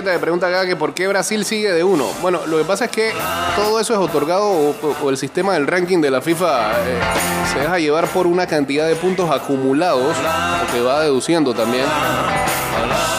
A 0.06 0.12
Julieta 0.12 0.12
que 0.12 0.18
pregunta 0.18 0.46
acá 0.48 0.66
que 0.66 0.76
por 0.76 0.94
qué 0.94 1.08
Brasil 1.08 1.44
sigue 1.44 1.72
de 1.72 1.82
uno. 1.82 2.06
Bueno, 2.22 2.46
lo 2.46 2.58
que 2.58 2.64
pasa 2.64 2.86
es 2.86 2.90
que 2.90 3.12
todo 3.56 3.80
eso 3.80 3.94
es 3.94 3.98
otorgado 3.98 4.74
o, 5.02 5.10
el 5.10 5.16
sistema 5.16 5.54
del 5.54 5.66
ranking 5.66 6.00
de 6.00 6.10
la 6.10 6.20
FIFA 6.20 6.72
eh, 6.72 7.00
se 7.52 7.60
deja 7.60 7.78
llevar 7.78 8.06
por 8.08 8.26
una 8.26 8.46
cantidad 8.46 8.86
de 8.86 8.94
puntos 8.96 9.30
acumulados 9.30 10.16
que 10.72 10.80
va 10.80 11.02
deduciendo 11.02 11.54
también. 11.54 11.84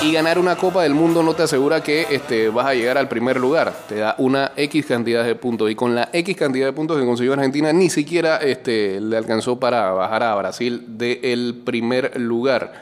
Y 0.03 0.13
ganar 0.13 0.37
una 0.37 0.55
Copa 0.55 0.83
del 0.83 0.93
Mundo 0.93 1.23
no 1.23 1.33
te 1.33 1.43
asegura 1.43 1.81
que 1.81 2.07
este, 2.11 2.49
vas 2.49 2.67
a 2.67 2.73
llegar 2.73 2.97
al 2.97 3.09
primer 3.09 3.37
lugar. 3.37 3.73
Te 3.89 3.95
da 3.95 4.15
una 4.19 4.51
X 4.55 4.85
cantidad 4.85 5.23
de 5.25 5.35
puntos. 5.35 5.69
Y 5.71 5.75
con 5.75 5.95
la 5.95 6.09
X 6.13 6.37
cantidad 6.37 6.67
de 6.67 6.73
puntos 6.73 6.99
que 6.99 7.05
consiguió 7.05 7.33
Argentina, 7.33 7.73
ni 7.73 7.89
siquiera 7.89 8.37
este, 8.37 9.01
le 9.01 9.17
alcanzó 9.17 9.59
para 9.59 9.91
bajar 9.91 10.23
a 10.23 10.35
Brasil 10.35 10.85
del 10.87 11.61
primer 11.65 12.19
lugar. 12.19 12.73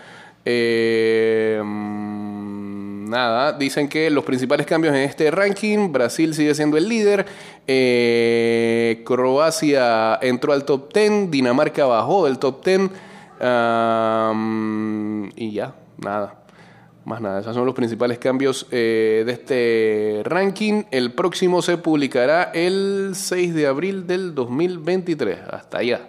Eh, 0.43 1.61
nada, 3.09 3.53
dicen 3.53 3.87
que 3.87 4.09
los 4.09 4.23
principales 4.23 4.65
cambios 4.65 4.95
en 4.95 5.01
este 5.01 5.31
ranking, 5.31 5.91
Brasil 5.91 6.33
sigue 6.33 6.53
siendo 6.55 6.77
el 6.77 6.87
líder, 6.89 7.25
eh, 7.67 9.01
Croacia 9.05 10.19
entró 10.21 10.53
al 10.53 10.65
top 10.65 10.93
10, 10.93 11.31
Dinamarca 11.31 11.85
bajó 11.85 12.25
del 12.25 12.39
top 12.39 12.65
10 12.65 12.89
am, 13.39 15.31
y 15.35 15.51
ya, 15.51 15.73
nada. 15.97 16.41
Más 17.05 17.21
nada, 17.21 17.39
esos 17.39 17.53
son 17.53 17.67
los 17.67 17.75
principales 17.75 18.17
cambios 18.17 18.65
eh, 18.71 19.21
de 19.27 19.31
este 19.31 20.21
ranking. 20.23 20.85
El 20.89 21.13
próximo 21.13 21.61
se 21.61 21.77
publicará 21.77 22.49
el 22.51 23.11
6 23.13 23.53
de 23.53 23.67
abril 23.67 24.07
del 24.07 24.33
2023. 24.33 25.37
Hasta 25.51 25.77
allá. 25.77 26.07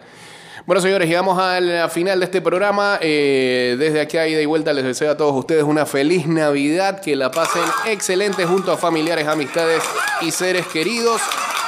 Bueno, 0.66 0.82
señores, 0.82 1.08
llegamos 1.08 1.38
a 1.38 1.60
la 1.60 1.88
final 1.88 2.18
de 2.18 2.24
este 2.24 2.40
programa. 2.40 2.98
Eh, 3.00 3.76
desde 3.78 4.00
aquí 4.00 4.16
a 4.16 4.26
ida 4.26 4.42
y 4.42 4.46
vuelta 4.46 4.72
les 4.72 4.84
deseo 4.84 5.12
a 5.12 5.16
todos 5.16 5.32
ustedes 5.32 5.62
una 5.62 5.86
feliz 5.86 6.26
Navidad, 6.26 7.00
que 7.00 7.14
la 7.14 7.30
pasen 7.30 7.62
excelente 7.86 8.44
junto 8.46 8.72
a 8.72 8.76
familiares, 8.76 9.28
amistades 9.28 9.84
y 10.22 10.32
seres 10.32 10.66
queridos. 10.66 11.20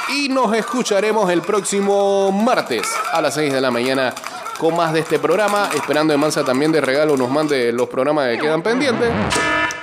y 0.09 0.27
nos 0.27 0.53
escucharemos 0.53 1.31
el 1.31 1.41
próximo 1.41 2.31
martes 2.31 2.81
a 3.13 3.21
las 3.21 3.35
6 3.35 3.53
de 3.53 3.61
la 3.61 3.71
mañana 3.71 4.13
con 4.57 4.75
más 4.75 4.91
de 4.91 4.99
este 4.99 5.17
programa. 5.17 5.69
Esperando 5.73 6.11
de 6.11 6.17
Mansa 6.17 6.43
también 6.43 6.73
de 6.73 6.81
regalo 6.81 7.15
nos 7.15 7.29
mande 7.29 7.71
los 7.71 7.87
programas 7.87 8.27
que 8.29 8.39
quedan 8.39 8.61
pendientes. 8.61 9.09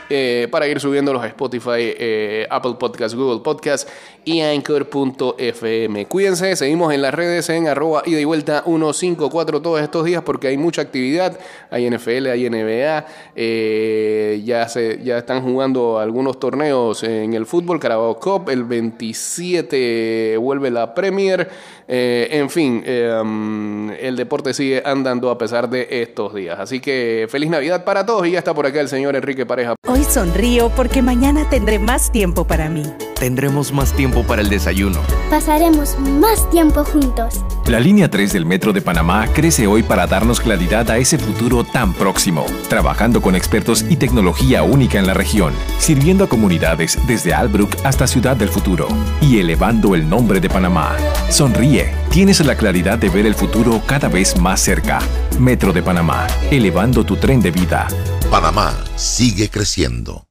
Eh, 0.08 0.46
para 0.50 0.68
ir 0.68 0.78
subiéndolos 0.78 1.22
a 1.22 1.26
Spotify, 1.26 1.94
eh, 1.98 2.46
Apple 2.48 2.74
Podcast, 2.78 3.14
Google 3.16 3.40
Podcast 3.42 3.88
y 4.24 4.40
Anchor.fm. 4.40 6.06
Cuídense, 6.06 6.54
seguimos 6.54 6.94
en 6.94 7.02
las 7.02 7.12
redes 7.12 7.48
en 7.48 7.66
arroba 7.66 8.02
ida 8.06 8.20
y 8.20 8.24
vuelta 8.24 8.62
154 8.64 9.60
todos 9.62 9.80
estos 9.80 10.04
días 10.04 10.22
porque 10.22 10.48
hay 10.48 10.58
mucha 10.58 10.82
actividad. 10.82 11.38
Hay 11.70 11.90
NFL, 11.90 12.26
hay 12.28 12.48
NBA, 12.48 13.06
eh, 13.34 14.42
ya, 14.44 14.68
se, 14.68 15.02
ya 15.02 15.18
están 15.18 15.42
jugando 15.42 15.98
algunos 15.98 16.38
torneos 16.38 17.02
en 17.02 17.34
el 17.34 17.44
fútbol, 17.44 17.80
Carabao 17.80 18.18
Cup, 18.20 18.48
el 18.50 18.62
27 18.64 20.36
vuelve 20.38 20.70
la 20.70 20.94
Premier. 20.94 21.48
en 21.88 22.50
fin, 22.50 22.84
um, 23.20 23.90
el 23.90 24.16
deporte 24.16 24.54
sigue 24.54 24.82
andando 24.84 25.30
a 25.30 25.38
pesar 25.38 25.68
de 25.68 25.86
estos 25.90 26.34
días. 26.34 26.58
Así 26.58 26.80
que 26.80 27.26
feliz 27.28 27.50
Navidad 27.50 27.84
para 27.84 28.06
todos 28.06 28.26
y 28.26 28.32
ya 28.32 28.38
está 28.38 28.54
por 28.54 28.66
acá 28.66 28.80
el 28.80 28.88
señor 28.88 29.16
Enrique 29.16 29.46
Pareja. 29.46 29.74
Hoy 29.96 30.04
sonrío 30.04 30.68
porque 30.68 31.00
mañana 31.00 31.48
tendré 31.48 31.78
más 31.78 32.12
tiempo 32.12 32.46
para 32.46 32.68
mí. 32.68 32.82
Tendremos 33.18 33.72
más 33.72 33.94
tiempo 33.94 34.24
para 34.24 34.42
el 34.42 34.50
desayuno. 34.50 35.00
Pasaremos 35.30 35.98
más 35.98 36.50
tiempo 36.50 36.84
juntos. 36.84 37.42
La 37.68 37.80
línea 37.80 38.08
3 38.08 38.32
del 38.32 38.46
Metro 38.46 38.72
de 38.72 38.80
Panamá 38.80 39.26
crece 39.26 39.66
hoy 39.66 39.82
para 39.82 40.06
darnos 40.06 40.38
claridad 40.38 40.88
a 40.88 40.98
ese 40.98 41.18
futuro 41.18 41.64
tan 41.64 41.92
próximo, 41.94 42.46
trabajando 42.68 43.20
con 43.20 43.34
expertos 43.34 43.84
y 43.88 43.96
tecnología 43.96 44.62
única 44.62 45.00
en 45.00 45.06
la 45.08 45.14
región, 45.14 45.52
sirviendo 45.80 46.22
a 46.22 46.28
comunidades 46.28 46.96
desde 47.08 47.34
Albrook 47.34 47.76
hasta 47.82 48.06
Ciudad 48.06 48.36
del 48.36 48.50
Futuro 48.50 48.86
y 49.20 49.40
elevando 49.40 49.96
el 49.96 50.08
nombre 50.08 50.38
de 50.38 50.48
Panamá. 50.48 50.96
Sonríe, 51.28 51.92
tienes 52.08 52.38
la 52.46 52.54
claridad 52.54 52.98
de 52.98 53.08
ver 53.08 53.26
el 53.26 53.34
futuro 53.34 53.82
cada 53.84 54.08
vez 54.08 54.38
más 54.38 54.60
cerca. 54.60 55.00
Metro 55.40 55.72
de 55.72 55.82
Panamá, 55.82 56.28
elevando 56.52 57.04
tu 57.04 57.16
tren 57.16 57.40
de 57.40 57.50
vida. 57.50 57.88
Panamá 58.30 58.76
sigue 58.94 59.50
creciendo. 59.50 60.25